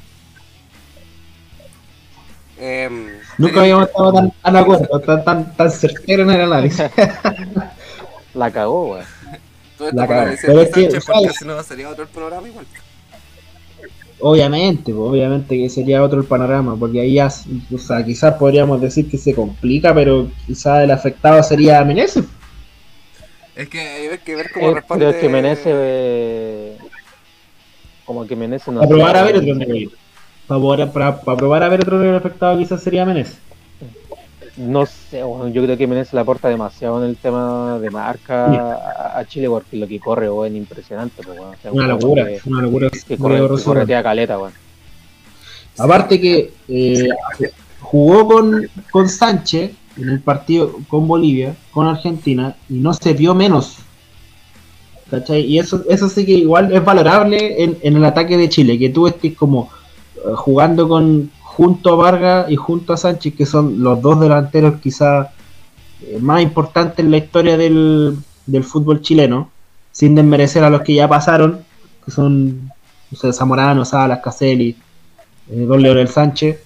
Em, 2.61 3.07
Nunca 3.39 3.55
sería- 3.55 3.61
habíamos 3.63 3.87
estado 3.89 4.13
tan, 4.13 4.31
tan 4.43 4.53
de 4.53 4.59
acuerdo, 4.61 5.01
tan, 5.01 5.25
tan, 5.25 5.57
tan 5.57 5.71
certero 5.71 6.23
en 6.25 6.31
el 6.31 6.41
análisis. 6.43 6.83
La 8.35 8.51
cagó, 8.51 8.93
weón. 8.93 9.05
Todo 9.79 9.89
esto 9.89 10.03
la 10.03 10.07
por 10.07 10.17
caga. 10.17 10.21
agradecer 10.23 10.51
Pero 10.51 10.61
a 10.61 10.63
es 10.65 10.71
que, 10.73 10.83
Sánchez, 10.83 11.05
porque 11.07 11.21
¿sabes? 11.23 11.37
si 11.39 11.45
no 11.47 11.63
sería 11.63 11.89
otro 11.91 12.05
el 12.05 12.11
panorama 12.11 12.49
igual. 12.49 12.67
Obviamente, 14.21 14.93
pues, 14.93 15.11
obviamente 15.11 15.57
que 15.57 15.71
sería 15.71 16.03
otro 16.03 16.21
el 16.21 16.27
panorama, 16.27 16.77
porque 16.79 17.01
ahí 17.01 17.15
ya, 17.15 17.29
o 17.73 17.79
sea, 17.79 18.05
quizás 18.05 18.35
podríamos 18.35 18.81
decir 18.81 19.09
que 19.09 19.17
se 19.17 19.33
complica, 19.33 19.95
pero 19.95 20.29
quizás 20.47 20.83
el 20.83 20.91
afectado 20.91 21.41
sería 21.43 21.85
Meneses. 21.85 22.25
Es 23.55 23.69
que 23.69 23.81
hay 23.81 24.19
que 24.19 24.35
ver 24.37 24.51
cómo 24.53 24.71
Eh, 24.71 24.75
responde. 24.75 25.05
pero 25.05 25.17
es 25.17 25.23
que 25.23 25.29
Menezes, 25.29 25.67
eh, 25.67 26.79
como 28.05 28.27
que 28.27 28.35
Menezes 28.37 28.69
no 28.75 28.81
Para 28.81 28.89
probar 28.89 29.17
a 29.17 29.23
Beretron, 29.25 29.59
para, 30.49 30.61
poder- 30.61 30.91
para, 30.93 31.21
para 31.21 31.37
probar 31.37 31.63
a 31.63 31.69
Beretron 31.69 32.05
el 32.05 32.15
afectado 32.17 32.59
quizás 32.59 32.83
sería 32.83 33.05
Meneses. 33.05 33.39
No 34.59 34.87
sé, 34.87 35.23
weón, 35.23 35.53
yo 35.53 35.63
creo 35.63 35.77
que 35.77 35.87
Menezes 35.87 36.15
le 36.15 36.21
aporta 36.21 36.49
demasiado 36.49 37.03
en 37.03 37.11
el 37.11 37.17
tema 37.17 37.79
de 37.79 37.91
marca 37.91 39.17
a, 39.17 39.25
Chile 39.25 39.49
porque 39.49 39.77
lo 39.77 39.87
que 39.87 40.01
corre, 40.01 40.27
es 40.49 40.55
impresionante, 40.55 41.23
pues, 41.23 41.39
weón. 41.39 41.55
O 41.55 41.63
sea, 41.63 41.71
un 41.71 41.79
Una 41.79 41.89
locura, 41.89 42.27
Que, 42.27 42.41
una 42.45 42.63
locura. 42.63 42.91
que 42.91 43.17
Corredor 43.17 43.19
corre, 43.19 43.39
que 43.39 43.49
Rosario. 43.49 43.65
corretea 43.75 44.03
caleta, 44.03 44.39
weón. 44.39 44.53
Aparte 45.79 46.21
que 46.21 46.53
eh, 46.69 47.09
jugó 47.81 48.27
con, 48.27 48.69
con 48.91 49.09
Sánchez 49.09 49.71
en 49.97 50.09
el 50.09 50.21
partido 50.21 50.73
con 50.89 51.07
Bolivia, 51.07 51.55
con 51.71 51.87
Argentina, 51.87 52.57
y 52.69 52.75
no 52.75 52.95
se 52.95 53.13
vio 53.13 53.35
menos. 53.35 53.77
¿Cachai? 55.09 55.43
Y 55.43 55.59
eso, 55.59 55.85
eso 55.89 56.09
sí 56.09 56.27
que 56.27 56.33
igual 56.33 56.73
es 56.73 56.85
valorable 56.85 57.63
en, 57.63 57.79
en 57.81 57.97
el 57.97 58.05
ataque 58.05 58.37
de 58.37 58.49
Chile, 58.49 58.79
que 58.79 58.91
tú 58.91 59.07
estés 59.07 59.37
como 59.37 59.71
eh, 60.17 60.21
jugando 60.35 60.89
con 60.89 61.31
junto 61.59 61.91
a 61.93 61.97
Vargas 61.97 62.51
y 62.51 62.57
junto 62.57 62.93
a 62.93 62.97
Sánchez, 62.97 63.35
que 63.35 63.45
son 63.45 63.83
los 63.83 64.01
dos 64.01 64.21
delanteros 64.21 64.81
quizás 64.81 65.29
eh, 66.03 66.19
más 66.21 66.41
importantes 66.41 67.01
en 67.05 67.11
la 67.11 67.17
historia 67.19 67.57
del, 67.57 68.17
del 68.47 68.63
fútbol 68.65 69.01
chileno, 69.03 69.51
sin 69.91 70.15
desmerecer 70.15 70.63
a 70.63 70.71
los 70.71 70.83
que 70.83 70.95
ya 70.95 71.09
pasaron, 71.09 71.59
que 72.05 72.11
son 72.13 72.71
sé, 73.21 73.33
Zamorano, 73.33 73.85
Salas, 73.85 74.21
Caselli, 74.23 74.77
eh, 75.51 75.65
Don 75.69 75.83
Leonel 75.83 76.07
Sánchez, 76.09 76.61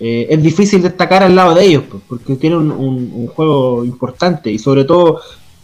eh, 0.00 0.26
es 0.28 0.42
difícil 0.42 0.82
destacar 0.82 1.22
al 1.22 1.36
lado 1.36 1.54
de 1.54 1.64
ellos, 1.64 1.84
pues, 1.88 2.02
porque 2.08 2.34
tiene 2.34 2.56
un, 2.56 2.72
un- 2.72 3.12
un 3.14 3.26
juego 3.28 3.84
importante 3.84 4.50
y 4.50 4.58
sobre 4.58 4.84
todo 4.84 5.20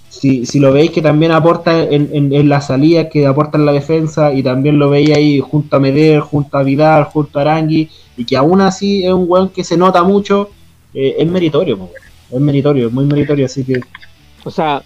si, 0.09 0.47
si 0.47 0.61
lo 0.61 0.73
veis 0.73 0.91
que 0.93 1.03
también 1.03 1.33
aporta 1.33 1.83
en, 1.83 2.11
en, 2.13 2.33
en 2.33 2.49
la 2.49 2.61
salida, 2.61 3.09
que 3.09 3.27
aporta 3.27 3.59
en 3.59 3.67
la 3.67 3.73
defensa 3.73 4.33
y 4.33 4.43
también 4.43 4.79
lo 4.79 4.91
veis 4.91 5.11
ahí 5.17 5.41
junto 5.41 5.77
a 5.77 5.81
Meder, 5.81 6.21
junto 6.21 6.59
a 6.59 6.63
Vidal, 6.63 7.05
junto 7.05 7.39
a 7.39 7.43
Arangui 7.43 7.89
y 8.21 8.27
que 8.27 8.37
aún 8.37 8.61
así 8.61 9.07
es 9.07 9.15
un 9.15 9.25
weón 9.27 9.49
que 9.49 9.65
se 9.65 9.79
nota 9.79 10.03
mucho, 10.03 10.51
eh, 10.93 11.17
es 11.19 11.27
meritorio, 11.27 11.79
pues, 11.79 11.91
es 12.31 12.39
meritorio, 12.39 12.89
es 12.89 12.93
muy 12.93 13.07
meritorio, 13.07 13.47
así 13.47 13.65
que 13.65 13.81
O 14.45 14.51
sea, 14.51 14.83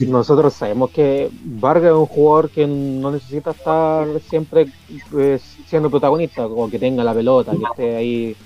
nosotros 0.00 0.52
sabemos 0.52 0.90
que 0.90 1.30
Vargas 1.42 1.92
es 1.92 1.96
un 1.96 2.04
jugador 2.04 2.50
que 2.50 2.66
no 2.66 3.10
necesita 3.10 3.52
estar 3.52 4.06
siempre 4.28 4.66
pues, 5.10 5.40
siendo 5.66 5.88
protagonista 5.88 6.44
o 6.44 6.68
que 6.68 6.78
tenga 6.78 7.02
la 7.02 7.14
pelota, 7.14 7.52
que 7.52 7.64
esté 7.64 7.96
ahí 7.96 8.36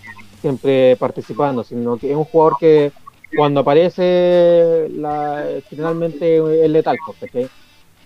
siempre 0.41 0.95
participando, 0.97 1.65
sino 1.65 1.97
que 1.97 2.13
es 2.13 2.17
un 2.17 2.25
jugador 2.25 2.59
que 2.61 2.93
cuando 3.37 3.59
aparece 3.59 4.89
la, 4.95 5.45
finalmente 5.69 6.37
el 6.37 6.73
letal. 6.73 6.97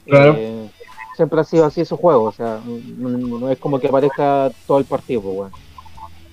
Claro. 0.07 0.35
Eh, 0.39 0.71
siempre 1.15 1.41
ha 1.43 1.45
sido 1.45 1.67
así 1.67 1.85
su 1.85 1.99
juego, 1.99 2.25
o 2.25 2.33
sea, 2.33 2.59
no, 2.65 3.11
no 3.11 3.51
es 3.51 3.59
como 3.59 3.79
que 3.79 3.89
aparezca 3.89 4.51
todo 4.67 4.79
el 4.79 4.87
partido, 4.87 5.21
pues. 5.21 5.66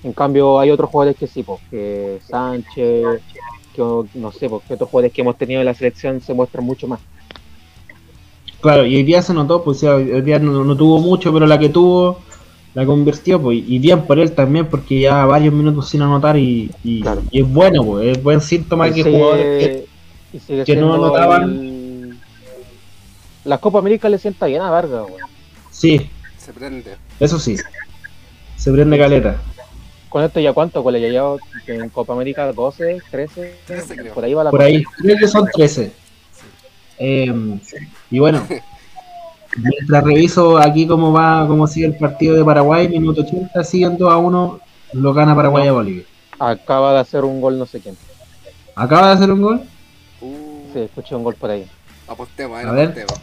En 0.04 0.12
cambio, 0.12 0.58
hay 0.60 0.70
otros 0.70 0.90
jugadores 0.90 1.18
que 1.18 1.26
sí, 1.26 1.42
pues, 1.42 1.60
que 1.70 2.18
Sánchez, 2.28 3.22
que 3.74 3.82
no 4.14 4.30
sé, 4.32 4.48
pues, 4.50 4.62
que 4.68 4.74
otros 4.74 4.90
jugadores 4.90 5.12
que 5.12 5.22
hemos 5.22 5.36
tenido 5.38 5.60
en 5.60 5.66
la 5.66 5.74
selección 5.74 6.20
se 6.20 6.34
muestran 6.34 6.64
mucho 6.64 6.86
más. 6.86 7.00
Claro, 8.60 8.86
y 8.86 8.96
hoy 8.96 9.02
día 9.02 9.22
se 9.22 9.34
notó, 9.34 9.64
pues 9.64 9.80
ya, 9.80 9.94
hoy 9.94 10.20
día 10.22 10.38
no, 10.38 10.62
no 10.64 10.76
tuvo 10.76 10.98
mucho, 11.00 11.32
pero 11.32 11.46
la 11.46 11.58
que 11.58 11.70
tuvo 11.70 12.20
la 12.74 12.84
convirtió, 12.84 13.40
pues, 13.40 13.58
y 13.66 13.78
bien 13.78 14.02
por 14.04 14.18
él 14.18 14.32
también, 14.32 14.66
porque 14.66 15.00
ya 15.00 15.24
varios 15.26 15.54
minutos 15.54 15.88
sin 15.88 16.02
anotar 16.02 16.36
y, 16.36 16.70
y, 16.82 17.00
Claro. 17.02 17.22
y 17.30 17.40
es 17.40 17.48
bueno, 17.48 17.82
pues, 17.84 18.16
es 18.16 18.22
buen 18.22 18.40
síntoma 18.40 18.88
Y 18.88 18.92
que 18.92 19.02
sigue- 19.04 19.18
jugadores 19.18 19.84
que, 20.66 20.76
no 20.76 20.94
anotaban. 20.94 21.42
el- 21.50 22.18
La 23.44 23.58
Copa 23.58 23.78
América 23.78 24.08
le 24.08 24.18
sienta 24.18 24.46
bien 24.46 24.60
a 24.62 24.70
Vargas, 24.70 25.04
weón. 25.06 25.20
sí, 25.70 26.10
Se 26.38 26.52
prende. 26.52 26.96
eso 27.20 27.38
sí, 27.38 27.56
se 28.56 28.72
prende 28.72 28.98
caleta. 28.98 29.40
Con 30.14 30.22
esto 30.22 30.38
ya 30.38 30.52
cuánto, 30.52 30.80
¿cuál 30.84 31.00
ya 31.00 31.08
llevado 31.08 31.40
en 31.66 31.88
Copa 31.88 32.12
América? 32.12 32.48
¿12, 32.52 33.02
13? 33.10 33.58
13 33.66 33.96
creo. 33.96 34.14
Por 34.14 34.22
ahí 34.22 34.32
va 34.32 34.44
la 34.44 34.52
Por 34.52 34.62
ahí, 34.62 34.84
creo 34.98 35.16
que 35.18 35.26
son 35.26 35.48
13. 35.52 35.92
Eh, 37.00 37.58
y 38.12 38.18
bueno, 38.20 38.46
mientras 39.56 40.04
reviso 40.04 40.56
aquí 40.56 40.86
cómo 40.86 41.12
va, 41.12 41.44
cómo 41.48 41.66
sigue 41.66 41.86
el 41.86 41.96
partido 41.96 42.36
de 42.36 42.44
Paraguay, 42.44 42.88
minuto 42.88 43.22
80, 43.22 43.64
siguen 43.64 43.98
2 43.98 44.12
a 44.12 44.16
1, 44.18 44.60
lo 44.92 45.12
gana 45.14 45.34
Paraguay 45.34 45.66
a 45.66 45.72
Bolivia. 45.72 46.04
Acaba 46.38 46.92
de 46.92 47.00
hacer 47.00 47.24
un 47.24 47.40
gol 47.40 47.58
no 47.58 47.66
sé 47.66 47.80
quién. 47.80 47.96
Acaba 48.76 49.08
de 49.08 49.14
hacer 49.14 49.32
un 49.32 49.42
gol. 49.42 49.62
Uh, 50.20 50.60
Sí, 50.72 50.78
escuché 50.78 51.16
un 51.16 51.24
gol 51.24 51.34
por 51.34 51.50
ahí. 51.50 51.66
Apostemos, 52.06 52.62
eh, 52.62 52.68
A 52.68 52.70
ver. 52.70 52.90
apostemos. 52.90 53.20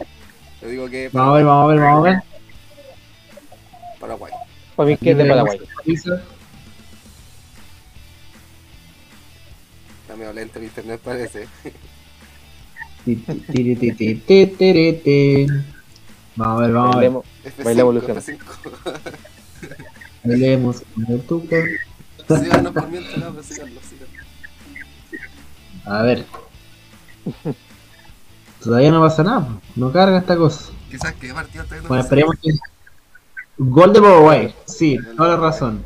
Yo 0.60 0.68
digo 0.68 0.90
que 0.90 1.08
Vamos 1.10 1.32
a 1.32 1.36
ver, 1.36 1.44
vamos 1.46 1.64
a 1.64 1.74
ver, 1.74 1.80
vamos 1.80 2.06
a 2.06 2.10
ver. 2.10 2.22
Paraguay. 3.98 4.32
Para 4.76 4.88
mí 4.90 4.96
que 4.98 5.10
es 5.12 5.16
de 5.16 5.24
Paraguay. 5.24 5.58
Está 10.12 10.18
medio 10.18 10.34
lento 10.34 10.58
el 10.58 10.66
internet 10.66 11.00
parece. 11.02 11.48
Vamos 16.36 16.60
a 16.60 16.66
ver, 16.66 16.72
vamos 16.72 16.96
a 16.96 16.98
ver. 16.98 17.10
Bailemos. 17.10 17.24
F5, 17.44 17.64
Baila 17.64 17.80
evolución. 17.80 18.16
F5. 18.18 18.38
Bailemos 20.24 20.82
con 20.94 21.06
el 21.14 21.20
tuca. 21.22 21.56
Síganos 22.28 22.72
por 22.74 22.88
mientras, 22.90 23.16
no, 23.16 23.42
síganlo. 23.42 23.80
A 25.86 26.02
ver. 26.02 26.26
Todavía 28.62 28.90
no 28.90 29.00
pasa 29.00 29.22
nada, 29.22 29.48
no 29.76 29.92
carga 29.92 30.18
esta 30.18 30.36
cosa. 30.36 30.72
Quizás 30.90 31.14
que 31.14 31.32
partido 31.32 31.64
viendo 31.70 31.88
Bueno, 31.88 32.02
esperemos 32.02 32.34
que. 32.42 32.50
Gol 33.56 33.94
de 33.94 34.00
Paraguay, 34.02 34.54
sí, 34.66 34.98
toda 35.16 35.30
la 35.30 35.36
razón. 35.38 35.82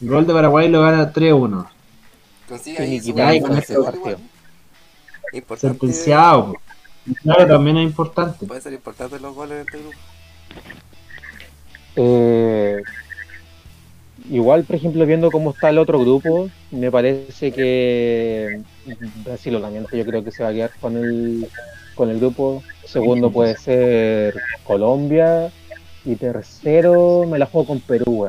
Gol 0.00 0.26
de 0.26 0.32
Paraguay 0.32 0.70
lo 0.70 0.80
gana 0.80 1.12
3-1. 1.12 1.68
Ahí 2.52 2.74
su 2.74 2.82
Finiquitar 2.82 3.40
gol 3.40 3.48
con 3.48 3.58
este 3.58 3.74
partido. 3.78 4.18
Importante. 5.32 5.78
Sentenciado. 5.78 6.54
Claro, 7.22 7.46
también 7.46 7.78
es 7.78 7.84
importante. 7.84 8.46
Puede 8.46 8.60
ser 8.60 8.72
importante 8.72 9.18
los 9.18 9.34
goles 9.34 9.54
en 9.54 9.60
este 9.60 9.78
grupo. 9.78 9.96
Eh, 11.96 12.82
igual, 14.30 14.64
por 14.64 14.76
ejemplo, 14.76 15.04
viendo 15.06 15.30
cómo 15.30 15.50
está 15.50 15.70
el 15.70 15.78
otro 15.78 15.98
grupo, 15.98 16.48
me 16.70 16.90
parece 16.90 17.52
que 17.52 18.62
Brasil, 19.24 19.52
lo 19.54 19.58
lamento, 19.58 19.96
yo 19.96 20.04
creo 20.04 20.22
que 20.22 20.30
se 20.30 20.42
va 20.42 20.50
a 20.50 20.52
quedar 20.52 20.70
con 20.80 20.96
el, 20.96 21.48
con 21.94 22.10
el 22.10 22.18
grupo. 22.18 22.62
Segundo 22.84 23.30
puede 23.30 23.56
ser 23.56 24.34
Colombia. 24.64 25.50
Y 26.04 26.16
tercero 26.16 27.24
me 27.28 27.38
la 27.38 27.46
juego 27.46 27.68
con 27.68 27.80
Perú. 27.80 28.28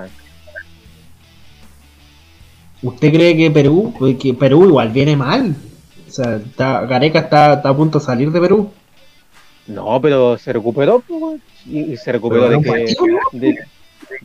¿Usted 2.84 3.12
cree 3.14 3.36
que 3.38 3.50
Perú, 3.50 3.94
que 4.20 4.34
Perú 4.34 4.66
igual 4.66 4.90
viene 4.90 5.16
mal? 5.16 5.56
O 6.08 6.12
sea, 6.12 6.36
está, 6.36 6.82
Gareca 6.86 7.20
está, 7.20 7.54
está 7.54 7.70
a 7.70 7.76
punto 7.76 8.00
de 8.00 8.06
salir 8.06 8.32
de 8.32 8.40
Perú. 8.40 8.70
No, 9.68 10.00
pero 10.02 10.38
se 10.38 10.52
recuperó, 10.54 11.02
pues, 11.08 11.40
y, 11.66 11.94
y 11.94 11.98
se 11.98 12.12
recuperó 12.12 12.44
Pero 12.48 12.60
de 12.60 12.86
que, 12.86 12.96
¿no? 13.08 13.18
de- 13.40 13.58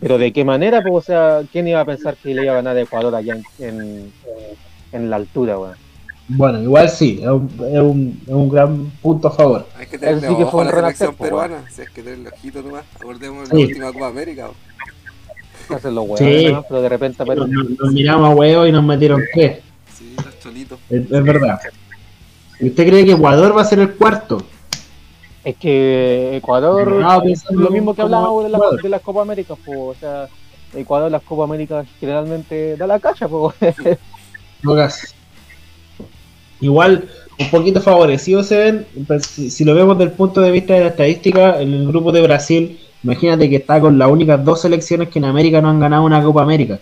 pero 0.01 0.19
de 0.19 0.33
qué 0.33 0.45
manera, 0.45 0.83
pues, 0.83 0.95
o 0.95 1.01
sea, 1.01 1.41
¿quién 1.51 1.67
iba 1.69 1.81
a 1.81 1.85
pensar 1.85 2.17
que 2.17 2.35
le 2.35 2.43
iba 2.43 2.53
a 2.53 2.57
ganar 2.57 2.77
a 2.77 2.81
Ecuador 2.83 3.15
allá 3.15 3.35
en, 3.35 3.43
en, 3.65 4.13
en 4.93 5.11
la 5.11 5.17
altura, 5.17 5.59
weón? 5.59 5.77
Bueno, 6.31 6.61
igual 6.63 6.91
sí, 6.91 7.21
es 7.23 7.29
un, 7.29 7.49
es 7.73 7.81
un, 7.81 8.21
es 8.27 8.33
un 8.35 8.49
gran 8.51 8.91
punto 9.01 9.29
a 9.29 9.31
favor. 9.31 9.67
Hay 9.79 9.87
que 9.87 9.99
tener 9.99 10.21
sí 10.21 10.37
que 10.37 10.45
fue 10.47 10.63
a 10.63 10.65
la 10.67 10.71
selección 10.73 11.15
peruana. 11.15 11.65
Si 11.71 11.81
es 11.83 11.89
que 11.91 12.03
tener 12.03 12.19
el 12.19 12.27
ojito 12.27 12.61
nomás. 12.63 12.85
Acordemos 12.97 13.49
de 13.49 13.57
Sí. 13.57 13.63
la 13.63 13.69
última 13.69 13.93
Copa 13.95 14.09
América. 14.09 14.51
Hacen 15.71 15.95
los 15.95 16.09
weones, 16.09 16.43
Sí. 16.47 16.53
¿no? 16.53 16.65
pero 16.69 16.83
de 16.83 16.89
repente 16.89 17.25
Nos, 17.25 17.29
aparece- 17.37 17.51
nos- 17.53 17.71
nos 17.79 17.93
miramos 17.93 18.31
a 18.31 18.35
huevo 18.35 18.67
y 18.67 18.73
nos 18.73 18.85
metieron 18.85 19.23
tres. 19.35 19.59
Sí, 19.97 20.15
los 20.17 20.39
cholitos. 20.41 20.79
Es, 20.89 21.03
es 21.03 21.23
verdad. 21.25 21.61
¿Y 22.61 22.69
usted 22.69 22.89
cree 22.89 23.05
que 23.05 23.13
Ecuador 23.13 23.57
va 23.57 23.63
a 23.63 23.65
ser 23.65 23.79
el 23.81 23.91
cuarto? 23.95 24.43
Es 25.45 25.57
que 25.57 26.37
Ecuador, 26.37 26.91
No, 26.93 27.23
pensando 27.23 27.63
lo 27.63 27.71
mismo 27.71 27.95
que 27.95 28.03
hablábamos 28.03 28.45
de, 28.45 28.51
la, 28.51 28.59
de 28.83 28.89
las 28.89 29.01
Copa 29.03 29.23
América, 29.23 29.55
pues, 29.65 29.79
o 29.79 29.95
sea, 29.99 30.29
Ecuador 30.75 31.11
las 31.11 31.23
Copa 31.23 31.45
América 31.45 31.85
generalmente 32.01 32.77
da 32.77 32.87
la 32.87 32.99
cacha, 32.99 33.29
pues. 33.29 33.55
No 34.63 34.75
gas. 34.75 35.15
Igual, 36.61 37.09
un 37.39 37.51
poquito 37.51 37.81
favorecidos 37.81 38.47
se 38.47 38.57
ven. 38.59 38.87
pues, 39.07 39.27
Si, 39.27 39.51
si 39.51 39.65
lo 39.65 39.75
vemos 39.75 39.97
desde 39.97 40.11
el 40.11 40.17
punto 40.17 40.41
de 40.41 40.51
vista 40.51 40.75
de 40.75 40.81
la 40.81 40.87
estadística, 40.89 41.61
en 41.61 41.73
el 41.73 41.87
grupo 41.87 42.11
de 42.11 42.23
Brasil, 42.23 42.81
imagínate 43.03 43.49
que 43.51 43.57
está 43.57 43.81
con 43.81 43.99
las 43.99 44.11
únicas 44.11 44.45
dos 44.45 44.61
selecciones 44.63 45.09
que 45.09 45.19
en 45.19 45.25
América 45.27 45.61
no 45.61 45.71
han 45.71 45.81
ganado 45.81 46.05
una 46.05 46.23
Copa 46.23 46.43
América. 46.43 46.79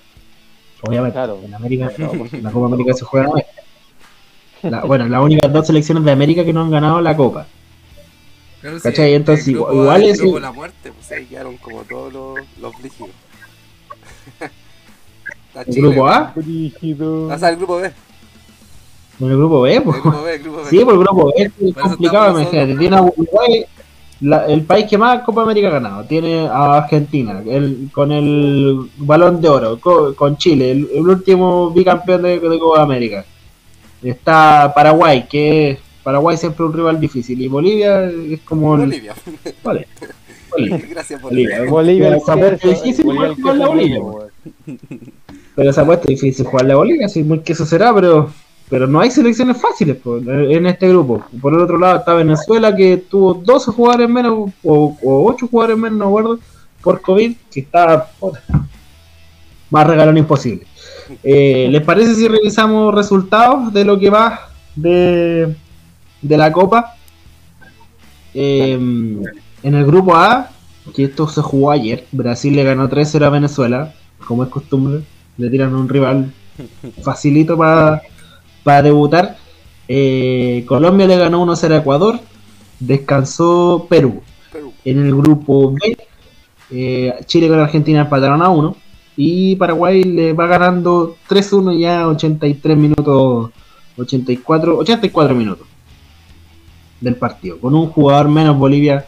Obviamente, 0.82 1.14
Claro. 1.14 1.40
en 1.44 1.54
América, 1.54 1.90
No, 1.98 2.10
pues, 2.18 2.32
la 2.42 2.50
Copa 2.50 2.66
América 2.66 2.92
se 2.94 3.04
juega 3.04 3.32
vez. 3.34 3.46
La- 4.62 4.84
bueno, 4.84 5.06
las 5.08 5.22
únicas 5.22 5.52
dos 5.52 5.66
selecciones 5.66 6.04
de 6.04 6.12
América 6.12 6.44
que 6.44 6.52
no 6.52 6.62
han 6.62 6.70
ganado 6.70 7.00
la 7.00 7.16
Copa. 7.16 7.46
Claro, 8.60 8.78
¿Cachai? 8.82 9.14
Entonces, 9.14 9.46
grupo- 9.54 9.72
igual 9.72 10.02
es- 10.04 10.20
grupo 10.20 10.40
la 10.40 10.52
muerte, 10.52 10.92
pues 10.92 11.12
ahí 11.12 11.24
quedaron 11.26 11.56
como 11.58 11.82
todos 11.82 12.12
los, 12.12 12.38
los 12.60 12.72
brígidos. 12.80 13.10
Está 15.48 15.60
¿El 15.62 15.66
Chile, 15.74 15.88
grupo 15.88 16.08
A? 16.08 16.32
Brígido. 16.34 17.38
Sea, 17.38 17.48
el 17.50 17.56
grupo 17.56 17.76
B. 17.76 17.92
¿En 19.20 19.30
el 19.30 19.36
grupo 19.36 19.60
B? 19.62 19.76
El 19.76 19.82
pues. 19.82 20.02
grupo 20.02 20.22
B, 20.22 20.34
el 20.34 20.42
grupo 20.42 20.58
B. 20.58 20.64
Sí, 20.70 20.84
por 20.84 20.94
el 20.94 21.00
grupo 21.00 21.26
B 21.34 21.50
es 21.68 21.74
complicado, 21.74 22.40
imagínate. 22.40 22.74
Tiene 22.76 22.96
a 22.96 23.02
Uruguay, 23.02 23.64
la- 24.20 24.46
el 24.46 24.62
país 24.62 24.86
que 24.86 24.96
más 24.98 25.22
Copa 25.22 25.42
América 25.42 25.68
ha 25.68 25.72
ganado. 25.72 26.04
Tiene 26.04 26.46
a 26.48 26.78
Argentina, 26.78 27.42
el, 27.46 27.88
con 27.92 28.12
el 28.12 28.78
balón 28.98 29.40
de 29.40 29.48
oro, 29.48 29.78
co- 29.80 30.14
con, 30.14 30.36
Chile, 30.36 30.70
el, 30.72 30.88
el 30.94 31.08
último 31.08 31.70
bicampeón 31.70 32.22
de, 32.22 32.40
de 32.40 32.58
Copa 32.58 32.82
América. 32.82 33.24
Está 34.02 34.72
Paraguay, 34.74 35.26
que 35.28 35.70
es 35.72 35.78
Paraguay 36.02 36.36
siempre 36.36 36.64
un 36.64 36.72
rival 36.72 37.00
difícil. 37.00 37.40
Y 37.40 37.48
Bolivia 37.48 38.04
es 38.04 38.40
como. 38.40 38.74
el- 38.76 38.82
Bolivia. 38.82 39.14
Vale, 39.64 39.86
Bolivia. 40.50 40.80
Gracias 40.90 41.20
por 41.20 41.30
Bolivia. 41.30 41.64
Bolivia 41.68 42.08
el 42.08 42.14
ha 42.14 42.18
puesto 42.36 42.58
queso, 42.68 42.82
difícil 42.84 43.04
Bolivia 43.04 43.28
el 43.28 43.34
jugar 43.34 43.56
la 43.56 43.66
Bolivia. 43.68 44.00
weón. 44.00 44.28
Pero 45.54 45.72
se 45.72 45.80
ha 45.80 45.84
puesto 45.86 46.08
difícil 46.08 46.46
jugar 46.46 46.66
la 46.66 46.76
Bolivia, 46.76 47.08
sí, 47.08 47.22
muy 47.24 47.40
que 47.40 47.52
eso 47.54 47.64
será, 47.66 47.94
pero 47.94 48.30
pero 48.68 48.86
no 48.86 49.00
hay 49.00 49.10
selecciones 49.10 49.60
fáciles 49.60 49.98
en 50.04 50.66
este 50.66 50.88
grupo. 50.88 51.24
Por 51.40 51.54
el 51.54 51.60
otro 51.60 51.78
lado 51.78 51.98
está 51.98 52.14
Venezuela, 52.14 52.74
que 52.74 52.96
tuvo 52.96 53.34
12 53.34 53.70
jugadores 53.70 54.08
menos, 54.08 54.50
o, 54.64 54.96
o 55.02 55.24
8 55.30 55.48
jugadores 55.48 55.78
menos, 55.78 55.98
no 55.98 56.06
acuerdo, 56.06 56.38
por 56.82 57.00
COVID, 57.00 57.36
que 57.50 57.60
está 57.60 58.10
más 59.70 59.86
regalón 59.86 60.18
imposible. 60.18 60.66
Eh, 61.22 61.68
¿Les 61.70 61.82
parece 61.82 62.14
si 62.14 62.26
revisamos 62.26 62.94
resultados 62.94 63.72
de 63.72 63.84
lo 63.84 63.98
que 63.98 64.10
va 64.10 64.50
de, 64.74 65.54
de 66.22 66.36
la 66.36 66.50
Copa? 66.52 66.94
Eh, 68.34 68.72
en 68.74 69.74
el 69.74 69.86
grupo 69.86 70.14
A, 70.14 70.50
que 70.94 71.04
esto 71.04 71.28
se 71.28 71.40
jugó 71.40 71.70
ayer, 71.70 72.06
Brasil 72.12 72.54
le 72.54 72.64
ganó 72.64 72.88
3-0 72.88 73.24
a 73.24 73.30
Venezuela, 73.30 73.94
como 74.26 74.42
es 74.44 74.48
costumbre, 74.48 75.02
le 75.36 75.50
tiran 75.50 75.74
un 75.74 75.88
rival 75.88 76.32
facilito 77.02 77.56
para 77.56 78.02
debutar. 78.74 79.36
Eh, 79.88 80.64
Colombia 80.66 81.06
le 81.06 81.16
ganó 81.16 81.44
1-0 81.44 81.72
a 81.72 81.76
Ecuador, 81.78 82.20
descansó 82.80 83.86
Perú. 83.88 84.22
Perú. 84.52 84.72
En 84.84 85.06
el 85.06 85.14
grupo 85.14 85.72
B, 85.72 85.96
eh, 86.70 87.14
Chile 87.26 87.48
con 87.48 87.60
Argentina 87.60 88.02
empataron 88.02 88.42
a 88.42 88.48
1 88.48 88.76
y 89.16 89.56
Paraguay 89.56 90.02
le 90.02 90.32
va 90.32 90.46
ganando 90.46 91.16
3-1 91.28 91.78
ya 91.78 92.08
83 92.08 92.76
minutos, 92.76 93.50
84, 93.96 94.78
84 94.78 95.34
minutos 95.34 95.66
del 97.00 97.14
partido, 97.14 97.58
con 97.60 97.74
un 97.74 97.88
jugador 97.88 98.28
menos 98.28 98.58
Bolivia 98.58 99.06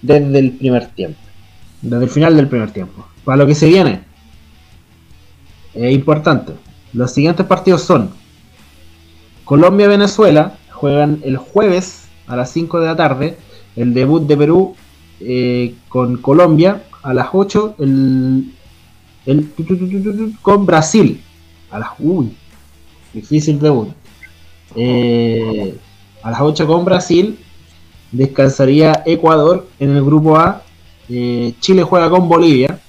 desde 0.00 0.38
el 0.38 0.52
primer 0.52 0.86
tiempo, 0.88 1.18
desde 1.82 2.04
el 2.04 2.10
final 2.10 2.36
del 2.36 2.48
primer 2.48 2.70
tiempo. 2.70 3.06
Para 3.24 3.38
lo 3.38 3.46
que 3.46 3.54
se 3.54 3.66
viene, 3.66 4.00
es 5.74 5.92
importante. 5.92 6.52
Los 6.92 7.12
siguientes 7.12 7.44
partidos 7.46 7.82
son 7.82 8.10
Colombia-Venezuela 9.46 10.58
juegan 10.72 11.20
el 11.24 11.36
jueves 11.36 12.08
a 12.26 12.34
las 12.34 12.50
5 12.50 12.80
de 12.80 12.86
la 12.86 12.96
tarde. 12.96 13.38
El 13.76 13.94
debut 13.94 14.26
de 14.26 14.36
Perú 14.36 14.74
eh, 15.20 15.74
con 15.88 16.16
Colombia 16.18 16.82
a 17.02 17.14
las 17.14 17.28
8. 17.32 17.76
El, 17.78 18.52
con 20.42 20.66
Brasil 20.66 21.22
a 21.70 21.78
las. 21.78 21.90
Difícil 23.14 23.60
debut. 23.60 23.88
Eh, 24.74 25.78
a 26.22 26.30
las 26.32 26.40
8 26.40 26.66
con 26.66 26.84
Brasil. 26.84 27.38
Descansaría 28.10 29.04
Ecuador 29.06 29.68
en 29.78 29.96
el 29.96 30.04
grupo 30.04 30.36
A. 30.36 30.62
Eh, 31.08 31.54
Chile 31.60 31.84
juega 31.84 32.10
con 32.10 32.28
Bolivia, 32.28 32.80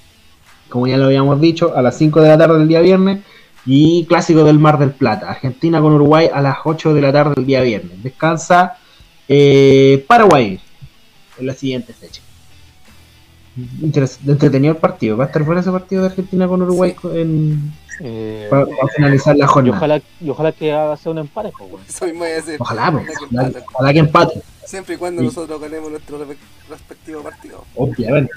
como 0.68 0.88
ya 0.88 0.96
lo 0.96 1.04
habíamos 1.04 1.40
dicho, 1.40 1.76
a 1.76 1.82
las 1.82 1.96
5 1.96 2.20
de 2.20 2.28
la 2.28 2.38
tarde 2.38 2.58
del 2.58 2.66
día 2.66 2.80
viernes. 2.80 3.20
Y 3.70 4.06
clásico 4.06 4.44
del 4.44 4.58
Mar 4.58 4.78
del 4.78 4.92
Plata, 4.92 5.28
Argentina 5.30 5.78
con 5.82 5.92
Uruguay 5.92 6.30
a 6.32 6.40
las 6.40 6.56
8 6.64 6.94
de 6.94 7.02
la 7.02 7.12
tarde 7.12 7.34
del 7.36 7.44
día 7.44 7.60
viernes. 7.60 8.02
Descansa 8.02 8.78
eh, 9.28 10.02
Paraguay 10.08 10.58
en 11.38 11.46
la 11.46 11.52
siguiente 11.52 11.92
fecha. 11.92 12.22
Interes- 13.82 14.18
entretenido 14.26 14.72
el 14.72 14.78
partido. 14.80 15.18
Va 15.18 15.24
a 15.24 15.26
estar 15.26 15.44
fuera 15.44 15.60
ese 15.60 15.70
partido 15.70 16.00
de 16.02 16.08
Argentina 16.08 16.48
con 16.48 16.62
Uruguay 16.62 16.94
Sí. 17.00 17.08
en, 17.12 17.72
Eh, 18.00 18.46
para, 18.48 18.64
para 18.64 18.88
finalizar 18.94 19.36
la 19.36 19.44
y, 19.44 19.48
jornada. 19.48 19.76
ojalá, 19.76 20.02
y 20.20 20.30
ojalá 20.30 20.52
que 20.52 20.72
haga 20.72 20.96
sea 20.96 21.10
un 21.12 21.18
empate, 21.18 21.50
pues. 21.58 22.00
Ojalá, 22.60 22.92
pues, 22.92 23.06
Ojalá 23.20 23.50
que 23.52 23.64
ojalá, 23.74 23.92
que 23.92 23.98
empate, 23.98 24.42
Siempre 24.64 24.94
y 24.94 24.98
cuando 24.98 25.20
Sí. 25.20 25.26
nosotros 25.26 25.60
ganemos 25.60 25.90
nuestro 25.90 26.24
re- 26.24 26.36
respectivo 26.70 27.20
partido. 27.22 27.64
obviamente. 27.74 28.30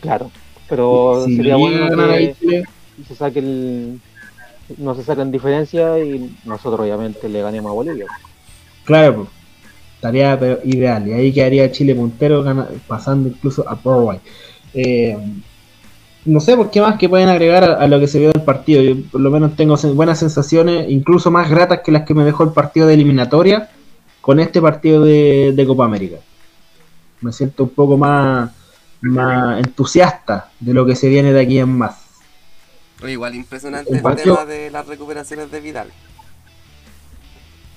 Claro. 0.00 0.30
Pero 0.68 1.22
Si 1.26 1.36
sería 1.36 1.54
bueno 1.56 2.02
ahí 2.10 2.34
que 2.34 2.64
se 3.06 3.14
saque 3.14 3.38
el, 3.38 4.00
no 4.78 4.94
se 4.94 5.02
saquen 5.02 5.30
diferencia 5.30 5.98
y 5.98 6.34
nosotros 6.44 6.80
obviamente 6.80 7.28
le 7.28 7.42
ganemos 7.42 7.70
a 7.70 7.74
Bolivia. 7.74 8.06
Claro, 8.84 9.16
pues, 9.16 9.28
estaría 9.96 10.38
pero, 10.38 10.58
ideal. 10.64 11.06
Y 11.06 11.12
ahí 11.12 11.32
quedaría 11.32 11.70
Chile 11.70 11.94
puntero, 11.94 12.44
pasando 12.86 13.28
incluso 13.28 13.68
a 13.68 13.76
Paraguay. 13.76 14.18
Eh, 14.74 15.16
no 16.24 16.40
sé 16.40 16.56
por 16.56 16.70
qué 16.70 16.80
más 16.80 16.98
que 16.98 17.08
pueden 17.08 17.28
agregar 17.28 17.64
a, 17.64 17.86
lo 17.86 17.98
que 17.98 18.06
se 18.06 18.18
vio 18.18 18.30
del 18.30 18.42
partido. 18.42 18.82
Yo 18.82 18.94
por 19.10 19.20
lo 19.20 19.30
menos 19.30 19.56
tengo 19.56 19.76
buenas 19.94 20.18
sensaciones, 20.18 20.88
incluso 20.88 21.30
más 21.30 21.50
gratas 21.50 21.80
que 21.80 21.92
las 21.92 22.02
que 22.02 22.14
me 22.14 22.24
dejó 22.24 22.44
el 22.44 22.50
partido 22.50 22.86
de 22.86 22.94
eliminatoria 22.94 23.70
con 24.20 24.38
este 24.38 24.60
partido 24.60 25.04
de, 25.04 25.52
de 25.54 25.66
Copa 25.66 25.84
América. 25.84 26.16
Me 27.20 27.32
siento 27.32 27.64
un 27.64 27.70
poco 27.70 27.96
más, 27.96 28.50
más 29.00 29.58
entusiasta 29.64 30.50
de 30.60 30.74
lo 30.74 30.86
que 30.86 30.96
se 30.96 31.08
viene 31.08 31.32
de 31.32 31.40
aquí 31.40 31.58
en 31.58 31.76
más. 31.76 32.01
Pero 33.02 33.10
igual 33.12 33.34
impresionante 33.34 33.92
El 33.96 34.00
tema 34.14 34.44
de 34.46 34.70
las 34.70 34.86
recuperaciones 34.86 35.50
de 35.50 35.60
Vidal. 35.60 35.90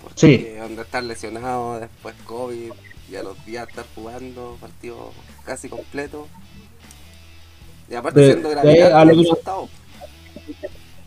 Porque 0.03 0.19
Sí. 0.19 0.55
donde 0.59 0.83
estar 0.83 1.03
lesionado, 1.03 1.79
después 1.79 2.13
COVID, 2.25 2.71
y 3.09 3.15
a 3.15 3.23
los 3.23 3.43
días 3.45 3.67
estar 3.67 3.85
jugando 3.95 4.55
partido 4.61 5.11
casi 5.43 5.67
completo. 5.67 6.27
Y 7.89 7.95
aparte 7.95 8.19
De- 8.19 8.27
siendo 8.27 8.49
de 8.49 8.55
gravedad 8.55 8.87
ahí 8.87 9.01
a 9.01 9.05
lo 9.05 9.11
que-. 9.23 9.29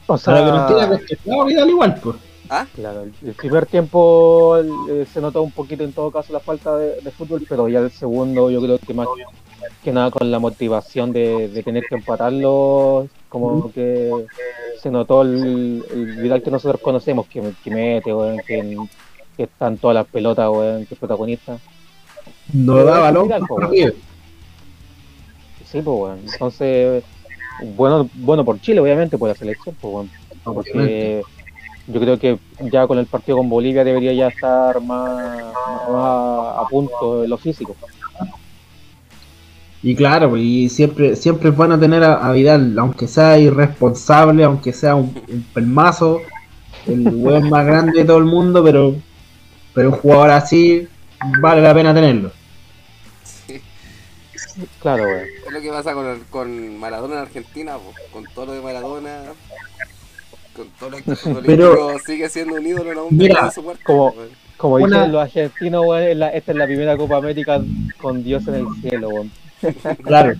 O 0.08 0.14
O 0.14 0.18
sea, 0.18 0.34
lo 0.40 0.44
que 0.68 0.78
nos 0.88 1.06
tiene 1.06 1.44
Vidal 1.44 1.68
igual, 1.70 2.00
pues. 2.02 2.16
¿Ah? 2.50 2.66
claro, 2.74 3.02
el, 3.02 3.34
primer 3.34 3.66
tiempo 3.66 4.56
eh, 4.56 5.06
se 5.12 5.20
notó 5.20 5.42
un 5.42 5.50
poquito 5.50 5.84
en 5.84 5.92
todo 5.92 6.10
caso 6.10 6.32
la 6.32 6.40
falta 6.40 6.76
de, 6.78 7.00
de 7.00 7.10
fútbol, 7.10 7.44
pero 7.48 7.68
ya 7.68 7.80
el 7.80 7.90
segundo 7.90 8.50
yo 8.50 8.62
creo 8.62 8.78
que 8.78 8.94
más 8.94 9.06
que 9.82 9.92
nada 9.92 10.10
con 10.10 10.30
la 10.30 10.38
motivación 10.38 11.12
de, 11.12 11.48
de 11.48 11.62
tener 11.62 11.84
que 11.88 11.96
empatarlo, 11.96 13.08
como 13.28 13.70
que 13.72 14.10
se 14.80 14.90
notó 14.90 15.22
el, 15.22 15.84
el 15.90 16.16
Vidal 16.16 16.42
que 16.42 16.50
nosotros 16.50 16.80
conocemos, 16.80 17.26
que, 17.26 17.42
que 17.62 17.70
mete, 17.70 18.14
weón, 18.14 18.38
que, 18.46 18.76
que 19.36 19.42
está 19.44 19.68
en 19.68 19.78
todas 19.78 19.94
las 19.94 20.06
pelotas, 20.06 20.48
weón, 20.50 20.86
que 20.86 20.94
es 20.94 21.00
protagonista. 21.00 21.58
No 22.52 22.74
Pero 22.74 22.86
da 22.86 22.98
balón 23.00 23.24
Vidal, 23.24 23.42
po. 23.46 23.60
Sí, 25.64 25.82
pues 25.82 25.84
bueno. 25.84 26.18
Entonces, 26.32 27.04
bueno, 27.76 28.08
bueno 28.14 28.44
por 28.44 28.60
Chile, 28.60 28.80
obviamente, 28.80 29.18
por 29.18 29.28
la 29.28 29.34
selección, 29.34 29.76
pues 29.80 29.92
bueno. 29.92 30.10
Obviamente. 30.44 31.22
Yo 31.88 32.00
creo 32.00 32.18
que 32.18 32.38
ya 32.70 32.86
con 32.86 32.98
el 32.98 33.06
partido 33.06 33.38
con 33.38 33.48
Bolivia 33.48 33.82
debería 33.82 34.12
ya 34.12 34.28
estar 34.28 34.80
más, 34.82 35.42
más 35.90 36.58
a 36.58 36.66
punto 36.70 37.24
en 37.24 37.30
lo 37.30 37.38
físico. 37.38 37.74
Y 39.82 39.94
claro, 39.94 40.30
pues, 40.30 40.42
y 40.42 40.68
siempre, 40.68 41.14
siempre 41.16 41.50
es 41.50 41.56
bueno 41.56 41.78
tener 41.78 42.02
a, 42.02 42.14
a 42.26 42.32
Vidal, 42.32 42.76
aunque 42.78 43.06
sea 43.06 43.38
irresponsable, 43.38 44.42
aunque 44.44 44.72
sea 44.72 44.96
un, 44.96 45.14
un 45.28 45.42
pelmazo, 45.54 46.20
el 46.86 47.08
weón 47.14 47.48
más 47.48 47.64
grande 47.64 48.00
de 48.00 48.04
todo 48.04 48.18
el 48.18 48.24
mundo, 48.24 48.62
pero, 48.64 48.96
pero 49.74 49.90
un 49.90 49.96
jugador 49.96 50.30
así 50.30 50.88
vale 51.40 51.62
la 51.62 51.74
pena 51.74 51.94
tenerlo. 51.94 52.32
Sí. 53.22 53.62
Claro, 54.80 55.04
weón. 55.04 55.26
Es 55.46 55.52
lo 55.52 55.60
que 55.60 55.70
pasa 55.70 55.94
con, 55.94 56.06
el- 56.06 56.26
con 56.26 56.78
Maradona 56.78 57.14
en 57.14 57.20
Argentina, 57.20 57.76
po. 57.78 57.92
con 58.12 58.24
todo 58.34 58.46
lo 58.46 58.52
de 58.54 58.60
Maradona, 58.62 59.22
con 60.58 60.68
todo 60.78 60.90
lo 60.90 60.96
que 60.98 61.46
Pero- 61.46 61.98
sigue 62.04 62.28
siendo 62.28 62.56
un 62.56 62.66
ídolo 62.66 62.92
en 62.92 62.98
un 62.98 63.06
Mira, 63.16 63.44
de 63.46 63.50
su 63.52 63.62
muerte, 63.62 63.82
como-. 63.84 64.14
Como 64.56 64.74
Una- 64.74 64.86
dicen 64.98 65.12
los 65.12 65.22
argentinos, 65.22 65.84
esta 66.34 66.52
es 66.52 66.58
la 66.58 66.66
primera 66.66 66.96
Copa 66.96 67.16
América 67.16 67.60
con 68.00 68.24
Dios 68.24 68.46
en 68.48 68.54
el 68.56 68.66
cielo. 68.82 69.08
Claro. 70.04 70.34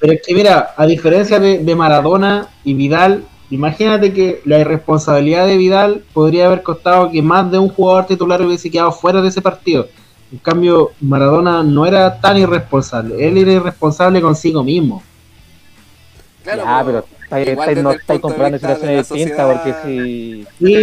Pero 0.00 0.12
es 0.14 0.20
que 0.26 0.34
mira, 0.34 0.74
a 0.76 0.84
diferencia 0.86 1.38
de, 1.38 1.58
de 1.58 1.76
Maradona 1.76 2.48
y 2.64 2.74
Vidal, 2.74 3.24
imagínate 3.50 4.12
que 4.12 4.40
la 4.44 4.58
irresponsabilidad 4.58 5.46
de 5.46 5.56
Vidal 5.56 6.02
podría 6.12 6.46
haber 6.46 6.62
costado 6.62 7.10
que 7.10 7.22
más 7.22 7.50
de 7.52 7.58
un 7.58 7.68
jugador 7.68 8.06
titular 8.06 8.42
hubiese 8.42 8.68
quedado 8.70 8.90
fuera 8.90 9.22
de 9.22 9.28
ese 9.28 9.40
partido. 9.42 9.86
En 10.32 10.38
cambio, 10.38 10.90
Maradona 11.00 11.62
no 11.62 11.86
era 11.86 12.20
tan 12.20 12.36
irresponsable, 12.38 13.14
él 13.28 13.36
era 13.38 13.52
irresponsable 13.52 14.20
consigo 14.20 14.64
mismo. 14.64 15.02
Claro, 16.42 16.62
ya, 16.64 16.82
pero 16.84 17.04
estáis, 17.40 17.82
no 17.82 17.90
estáis 17.92 18.20
de 18.52 18.58
situaciones 18.58 18.62
la 18.62 19.16
distintas, 19.16 19.52
porque 19.52 19.74
si, 19.84 20.46
Sí, 20.58 20.74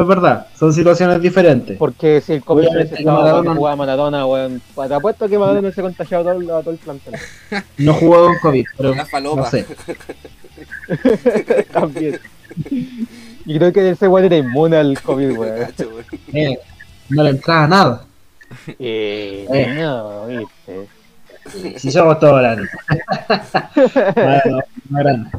es 0.00 0.06
verdad, 0.06 0.46
son 0.58 0.72
situaciones 0.72 1.20
diferentes. 1.20 1.76
porque 1.78 2.20
si 2.20 2.34
el 2.34 2.42
Maradona- 2.42 3.32
cuando 3.32 3.54
jugaba 3.56 3.76
Maradona, 3.76 4.26
weón, 4.26 4.62
te 4.88 4.94
apuesto 4.94 5.28
que 5.28 5.38
Maradona 5.38 5.72
se 5.72 5.80
ha 5.80 5.84
contagiado 5.84 6.30
a 6.30 6.34
todo, 6.34 6.70
el 6.70 6.76
plantel. 6.78 7.14
No 7.78 7.94
jugó 7.94 8.26
con 8.26 8.38
COVID, 8.38 8.66
pero 8.76 8.94
no 8.94 9.46
sé. 9.46 9.66
También. 11.72 12.18
Y 13.46 13.58
creo 13.58 13.72
que 13.72 13.90
ese 13.90 14.08
weón 14.08 14.26
era 14.26 14.36
inmune 14.36 14.76
al 14.76 15.00
COVID, 15.00 15.30
weón. 15.38 15.68
Eh, 16.32 16.58
no 17.08 17.22
le 17.22 17.30
entraba 17.30 17.66
nada. 17.66 18.04
Eh, 18.78 19.46
Eh. 19.52 19.74
no, 19.80 20.26
viste. 20.26 21.78
Si 21.78 21.90
somos 21.90 22.18
todos 22.20 22.40
grandes. 22.40 22.68
bueno, 24.14 24.60
no 24.90 24.98
grande. 24.98 25.30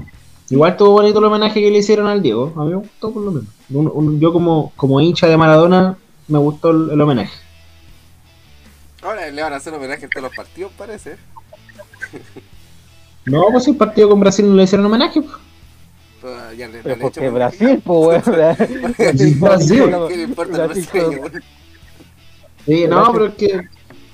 Igual 0.50 0.72
estuvo 0.72 0.92
bonito 0.92 1.20
el 1.20 1.26
homenaje 1.26 1.62
que 1.62 1.70
le 1.70 1.78
hicieron 1.78 2.08
al 2.08 2.22
Diego. 2.22 2.54
A 2.58 2.64
mí 2.64 2.70
me 2.72 2.76
gustó 2.78 3.12
por 3.14 3.22
lo 3.24 3.32
menos. 3.32 3.50
Un- 3.70 3.92
un- 3.94 4.20
yo 4.20 4.34
como, 4.34 4.72
como 4.76 5.00
hincha 5.00 5.28
de 5.28 5.38
Maradona 5.38 5.98
me 6.28 6.40
gustó 6.40 6.72
el, 6.72 6.90
el 6.92 7.02
homenaje. 7.02 7.34
Ahora 9.02 9.30
le 9.30 9.42
van 9.42 9.54
a 9.54 9.58
hacer 9.58 9.74
homenaje 9.74 10.06
en 10.06 10.10
todos 10.10 10.24
los 10.24 10.36
partidos, 10.36 10.72
parece. 10.78 11.16
No, 13.26 13.44
pues 13.52 13.68
el 13.68 13.76
partido 13.76 14.10
con 14.10 14.20
Brasil 14.22 14.48
no 14.50 14.56
le 14.56 14.64
hicieron 14.64 14.88
homenaje. 14.88 15.22
pues. 15.22 16.58
Ya 16.58 16.68
le, 16.68 16.80
Pero 16.80 17.00
porque. 17.00 17.30
Brasil, 17.30 17.80
pues, 17.86 18.26
weón. 18.28 18.56
Brasil. 19.40 19.96
¿Qué 20.08 20.18
le 20.18 20.24
importa 20.24 20.64
el 20.64 20.68
Brasil? 20.70 21.22
Sí, 22.66 22.88
no, 22.88 23.12
pero 23.12 23.26
es 23.28 23.36
que 23.36 23.68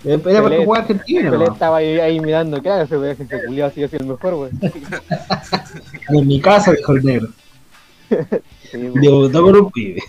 eh, 0.05 0.21
era 0.25 0.41
porque 0.41 0.57
Pelé- 0.57 0.65
jugaba 0.65 0.81
Argentina. 0.83 1.31
Pelé 1.31 1.45
estaba 1.45 1.77
ahí, 1.77 1.99
ahí 1.99 2.19
mirando, 2.19 2.61
claro, 2.61 2.83
ese 2.83 2.97
weón 2.97 3.11
ese 3.19 3.45
culiado 3.45 3.71
sigue 3.71 3.87
siendo 3.87 4.13
el 4.13 4.19
mejor, 4.19 4.33
weón. 4.35 4.59
En 6.09 6.27
mi 6.27 6.39
casa, 6.39 6.71
dijo 6.71 6.91
el 6.93 7.03
negro. 7.03 7.27
Sí, 8.71 8.77
weón. 8.77 8.93
Debutó 9.01 9.41
con 9.43 9.55
un 9.55 9.71
pibe. 9.71 10.03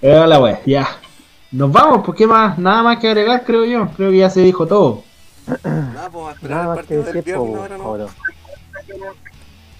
Era 0.00 0.26
la 0.26 0.38
wea, 0.40 0.60
ya. 0.66 0.86
Nos 1.52 1.72
vamos, 1.72 2.02
pues 2.04 2.18
qué 2.18 2.26
más, 2.26 2.58
nada 2.58 2.82
más 2.82 2.98
que 2.98 3.08
agregar, 3.08 3.44
creo 3.44 3.64
yo. 3.64 3.88
Creo 3.96 4.10
que 4.10 4.18
ya 4.18 4.30
se 4.30 4.40
dijo 4.42 4.66
todo. 4.66 5.02
Nada, 5.64 6.10
pues 6.10 6.26
a 6.26 6.32
esperar 6.32 6.50
Nada 6.50 6.62
el 6.62 6.68
más 6.68 6.76
que 6.76 6.82
partido 6.82 7.02
del 7.02 7.14
decir, 7.14 7.24
viernes 7.24 7.78
po, 7.78 7.84
ahora. 7.86 8.06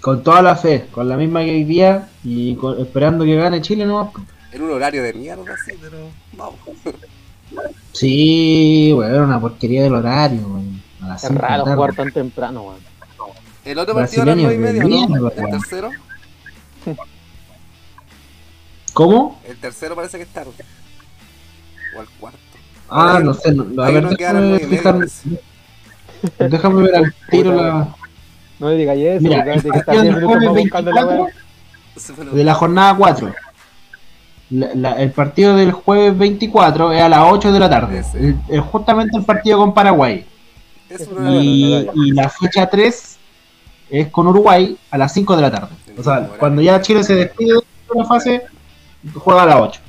Con 0.01 0.22
toda 0.22 0.42
la 0.42 0.57
fe, 0.57 0.87
con 0.90 1.09
la 1.09 1.16
misma 1.16 1.44
que 1.44 1.51
hoy 1.51 1.64
día 1.64 2.09
y 2.25 2.55
con- 2.57 2.81
esperando 2.81 3.25
que 3.25 3.35
gane 3.37 3.61
Chile 3.61 3.85
nomás. 3.85 4.09
En 4.57 4.62
un 4.62 4.71
horario 4.71 5.03
de 5.03 5.12
mierda, 5.12 5.55
sí, 5.66 5.73
pero 5.79 5.99
vamos. 6.33 6.55
Sí, 7.92 8.90
weón, 8.97 9.25
una 9.25 9.38
porquería 9.38 9.83
del 9.83 9.95
horario, 9.95 10.40
weón. 10.49 10.83
Es 11.14 11.31
raro 11.31 11.64
tarde. 11.64 11.77
jugar 11.77 11.95
tan 11.95 12.11
temprano, 12.11 12.62
weón. 12.62 12.79
El 13.66 13.79
otro 13.79 13.95
partido 13.95 14.23
a 14.23 14.27
las 14.27 14.35
Brasileños 14.37 14.59
9 14.62 14.79
y 14.79 14.81
media, 14.88 15.07
¿no? 15.09 15.29
El 15.29 15.51
tercero. 15.51 15.90
¿Cómo? 18.95 19.38
El 19.47 19.57
tercero 19.59 19.95
parece 19.95 20.16
que 20.16 20.23
es 20.23 20.29
tarde. 20.31 20.53
O 21.95 22.01
el 22.01 22.09
cuarto. 22.19 22.38
Ah, 22.88 23.19
no 23.23 23.33
uno- 23.33 23.35
sé, 23.35 23.53
no, 23.53 23.83
a 23.83 23.90
ver, 23.90 24.09
déjame, 24.09 24.59
déjame, 24.59 25.07
déjame 26.38 26.83
ver 26.83 26.97
al 26.97 27.14
tiro 27.31 27.53
la. 27.53 27.95
No 28.59 28.71
le 28.71 28.77
digas 28.77 28.97
eso, 28.97 29.21
Mira, 29.23 29.53
el 29.53 29.61
que 29.61 29.69
está 29.69 29.85
partido 29.85 30.03
10 30.03 30.14
del 30.14 30.25
minutos 30.25 30.45
más 30.47 30.55
buscando 30.62 30.92
la 30.92 31.05
24, 31.05 32.25
weón. 32.25 32.37
de 32.37 32.45
la 32.45 32.55
jornada 32.55 32.97
4. 32.97 33.35
La- 34.50 34.74
la- 34.74 34.92
el 35.02 35.11
partido 35.11 35.56
del 35.56 35.72
jueves 35.72 36.16
24 36.16 36.92
es 36.92 37.02
a 37.02 37.09
las 37.09 37.20
8 37.32 37.52
de 37.52 37.59
la 37.59 37.68
tarde. 37.68 38.04
El- 38.14 38.37
el- 38.48 38.61
justamente 38.61 39.16
el 39.18 39.24
partido 39.24 39.59
con 39.59 39.74
Paraguay. 39.74 40.24
Y, 41.28 41.88
y 41.94 42.12
la 42.12 42.28
fecha 42.28 42.68
3 42.68 43.16
es 43.90 44.09
con 44.09 44.28
Uruguay 44.28 44.76
a 44.90 44.98
las 44.98 45.12
5 45.12 45.35
de 45.35 45.42
la 45.42 45.50
tarde. 45.50 45.74
O 45.98 46.02
sea, 46.02 46.28
cuando 46.38 46.62
ya 46.62 46.80
Chile 46.80 47.02
se 47.02 47.14
despide 47.16 47.54
de 47.54 47.61
la 47.98 48.04
fase, 48.04 48.42
juega 49.14 49.42
a 49.42 49.46
las 49.46 49.56
8. 49.56 49.80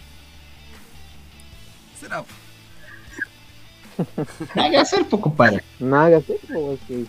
será. 2.00 2.24
Nada 4.56 4.70
que 4.70 4.78
hacer, 4.78 5.06
pues, 5.10 5.22
compadre. 5.22 5.64
Nada 5.80 6.10
que 6.10 6.16
hacer, 6.16 6.38
pues, 6.48 6.60
weón, 6.60 6.80
sí. 6.88 7.08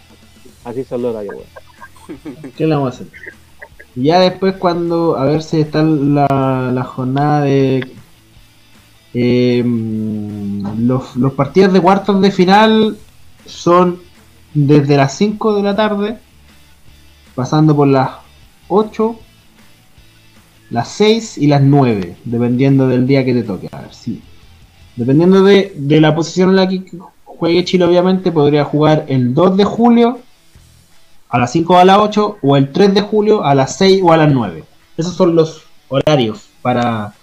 Así 0.64 0.84
son 0.84 1.02
los 1.02 1.14
horarios, 1.14 1.34
weón. 1.36 2.52
¿Qué 2.56 2.66
le 2.66 2.74
vamos 2.74 2.92
a 2.92 2.94
hacer? 2.96 3.06
Ya 4.00 4.20
después 4.20 4.54
cuando, 4.56 5.16
a 5.16 5.24
ver 5.24 5.42
si 5.42 5.60
está 5.60 5.82
la, 5.82 6.70
la 6.72 6.84
jornada 6.84 7.42
de... 7.42 7.86
eh, 9.14 9.64
los, 9.64 11.16
los 11.16 11.32
partidos 11.32 11.72
de 11.72 11.80
cuartos 11.80 12.20
de 12.20 12.30
final 12.30 12.96
son 13.46 13.98
desde 14.54 14.96
las 14.96 15.16
5 15.16 15.56
de 15.56 15.62
la 15.62 15.74
tarde, 15.76 16.18
pasando 17.34 17.74
por 17.74 17.88
las 17.88 18.10
8, 18.68 19.16
las 20.70 20.88
6 20.88 21.38
y 21.38 21.46
las 21.46 21.62
9, 21.62 22.16
dependiendo 22.24 22.88
del 22.88 23.06
día 23.06 23.24
que 23.24 23.34
te 23.34 23.42
toque. 23.42 23.68
A 23.72 23.80
ver, 23.82 23.94
sí. 23.94 24.22
Dependiendo 24.96 25.42
de, 25.42 25.72
de 25.76 26.00
la 26.00 26.14
posición 26.14 26.50
en 26.50 26.56
la 26.56 26.68
que 26.68 26.82
juegue 27.24 27.64
Chile, 27.64 27.84
obviamente, 27.84 28.32
podría 28.32 28.64
jugar 28.64 29.06
el 29.08 29.32
2 29.34 29.56
de 29.56 29.64
julio 29.64 30.18
a 31.28 31.38
las 31.38 31.52
5 31.52 31.74
o 31.74 31.76
a 31.76 31.84
las 31.84 31.98
8 31.98 32.38
o 32.42 32.56
el 32.56 32.72
3 32.72 32.94
de 32.94 33.00
julio 33.02 33.44
a 33.44 33.54
las 33.54 33.76
6 33.76 34.00
o 34.04 34.12
a 34.12 34.16
las 34.16 34.32
9. 34.32 34.64
Esos 34.96 35.14
son 35.14 35.34
los 35.34 35.62
horarios 35.88 36.48
para 36.62 37.14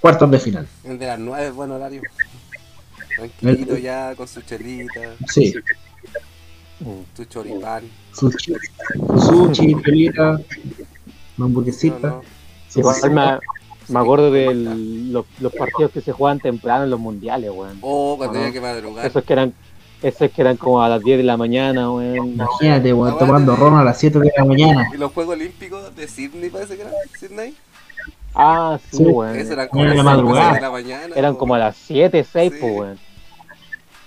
cuartos 0.00 0.30
de 0.30 0.38
final. 0.38 0.66
El 0.84 0.98
de 0.98 1.06
las 1.06 1.18
9 1.18 1.46
es 1.48 1.54
buen 1.54 1.70
horario. 1.70 2.02
Tranquilito 3.16 3.76
ya, 3.76 4.14
con 4.16 4.26
su 4.28 4.40
chelita, 4.42 5.00
Sí, 5.28 5.54
su 7.16 7.24
choripán. 7.26 7.84
su 8.12 8.30
sushi, 8.30 9.74
pelita, 9.76 10.30
una 10.32 10.40
No, 11.36 11.44
hamburguesita. 11.46 12.08
no. 12.08 12.22
su 12.68 12.80
Igual 12.80 12.94
cosita. 13.00 13.40
me, 13.88 13.94
me 13.94 14.00
acuerdo 14.00 14.30
de 14.32 14.52
los, 14.54 15.24
los 15.40 15.52
partidos 15.54 15.92
que 15.92 16.00
se 16.00 16.12
juegan 16.12 16.40
temprano 16.40 16.84
en 16.84 16.90
los 16.90 16.98
mundiales, 17.00 17.50
weón. 17.52 17.78
Oh, 17.82 18.16
cuando 18.16 18.32
¿O 18.32 18.34
no? 18.34 18.40
había 18.40 18.52
que 18.52 18.60
madrugar. 18.60 19.06
Esos 19.06 19.22
que 19.24 19.32
eran, 19.32 19.54
esos 20.04 20.30
que 20.30 20.40
eran 20.42 20.56
como 20.56 20.82
a 20.82 20.88
las 20.88 21.02
10 21.02 21.18
de 21.18 21.24
la 21.24 21.36
mañana, 21.36 21.90
weón. 21.90 22.28
Imagínate, 22.34 22.92
weón, 22.92 23.18
tomando 23.18 23.56
ron 23.56 23.76
a 23.78 23.82
las 23.84 23.98
7 23.98 24.18
de 24.18 24.30
la 24.36 24.44
mañana. 24.44 24.88
Y 24.94 24.98
los 24.98 25.12
Juegos 25.12 25.34
Olímpicos 25.34 25.96
de 25.96 26.06
Sydney 26.06 26.50
parece 26.50 26.76
que 26.76 26.82
eran. 26.82 26.94
Sydney. 27.18 27.54
Ah, 28.34 28.78
sí, 28.90 28.98
Sí. 28.98 29.02
weón. 29.04 29.34
Eso 29.36 29.52
eran 29.54 29.68
como 29.68 29.82
Era 29.84 29.94
las 29.94 30.04
la 30.04 30.52
de 30.54 30.60
la 30.60 30.70
mañana. 30.70 31.14
Eran 31.16 31.34
como 31.36 31.54
a 31.54 31.58
las 31.58 31.76
7, 31.76 32.24
6, 32.30 32.52
Sí. 32.52 32.58
pues, 32.60 32.72
weón. 32.74 32.98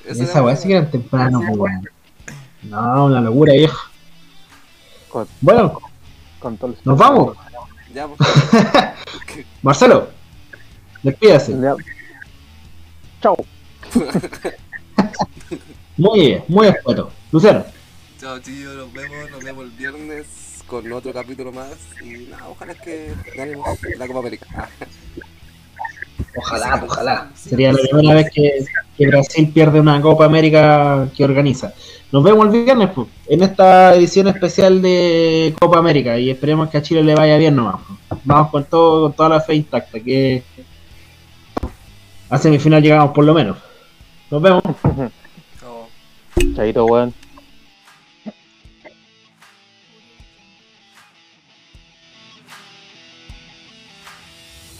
Esa 0.05 0.43
weá 0.43 0.55
sí 0.55 0.67
que 0.67 0.75
eran 0.75 0.91
temprano, 0.91 1.39
pues, 1.39 1.57
weón. 1.57 1.89
No, 2.63 3.05
una 3.05 3.19
locura, 3.21 3.53
viejo. 3.53 3.89
Con, 5.09 5.27
Bueno, 5.41 5.79
con 6.39 6.57
todos 6.57 6.75
los- 6.75 6.85
¿Nos 6.85 6.97
vamos? 6.97 7.35
Ya, 7.93 8.07
pues. 8.07 8.19
Marcelo, 9.63 10.09
despídase. 11.01 11.59
Ya. 11.59 11.73
Chau. 13.21 13.35
Muy 15.97 16.19
bien, 16.19 16.43
muy 16.47 16.67
escueto. 16.67 17.11
Lucero, 17.31 17.65
Chao, 18.19 18.39
chicos, 18.39 18.75
nos 18.75 18.93
vemos, 18.93 19.31
nos 19.31 19.43
vemos 19.43 19.65
el 19.65 19.71
viernes 19.71 20.63
con 20.67 20.91
otro 20.91 21.11
capítulo 21.11 21.51
más. 21.51 21.75
Y 22.03 22.29
nada, 22.29 22.47
ojalá 22.49 22.73
que 22.75 23.13
ganemos 23.35 23.79
la 23.97 24.07
Copa 24.07 24.19
América. 24.19 24.47
Ah, 24.55 24.67
ojalá, 26.35 26.83
ojalá. 26.83 27.31
Sería 27.35 27.71
la 27.71 27.79
primera 27.79 28.15
vez 28.15 28.29
que, 28.33 28.65
que 28.97 29.07
Brasil 29.07 29.51
pierde 29.53 29.79
una 29.79 30.01
Copa 30.01 30.25
América 30.25 31.07
que 31.15 31.23
organiza. 31.23 31.73
Nos 32.11 32.23
vemos 32.23 32.53
el 32.53 32.63
viernes 32.63 32.89
pues, 32.93 33.07
en 33.27 33.43
esta 33.43 33.95
edición 33.95 34.27
especial 34.27 34.81
de 34.81 35.55
Copa 35.59 35.79
América 35.79 36.17
y 36.17 36.29
esperemos 36.29 36.69
que 36.69 36.77
a 36.77 36.81
Chile 36.81 37.03
le 37.03 37.15
vaya 37.15 37.37
bien 37.37 37.55
nomás. 37.55 37.81
pues. 37.87 38.21
Vamos 38.23 38.51
con 38.51 38.65
todo, 38.65 39.01
con 39.03 39.13
toda 39.13 39.29
la 39.29 39.41
fe 39.41 39.55
intacta, 39.55 39.99
que 39.99 40.43
a 42.29 42.37
semifinal 42.37 42.81
llegamos 42.81 43.13
por 43.13 43.25
lo 43.25 43.33
menos. 43.33 43.57
Nos 44.29 44.41
vemos. 44.41 44.63
chao. 46.37 46.53
Chaito, 46.55 46.85
weón. 46.85 47.26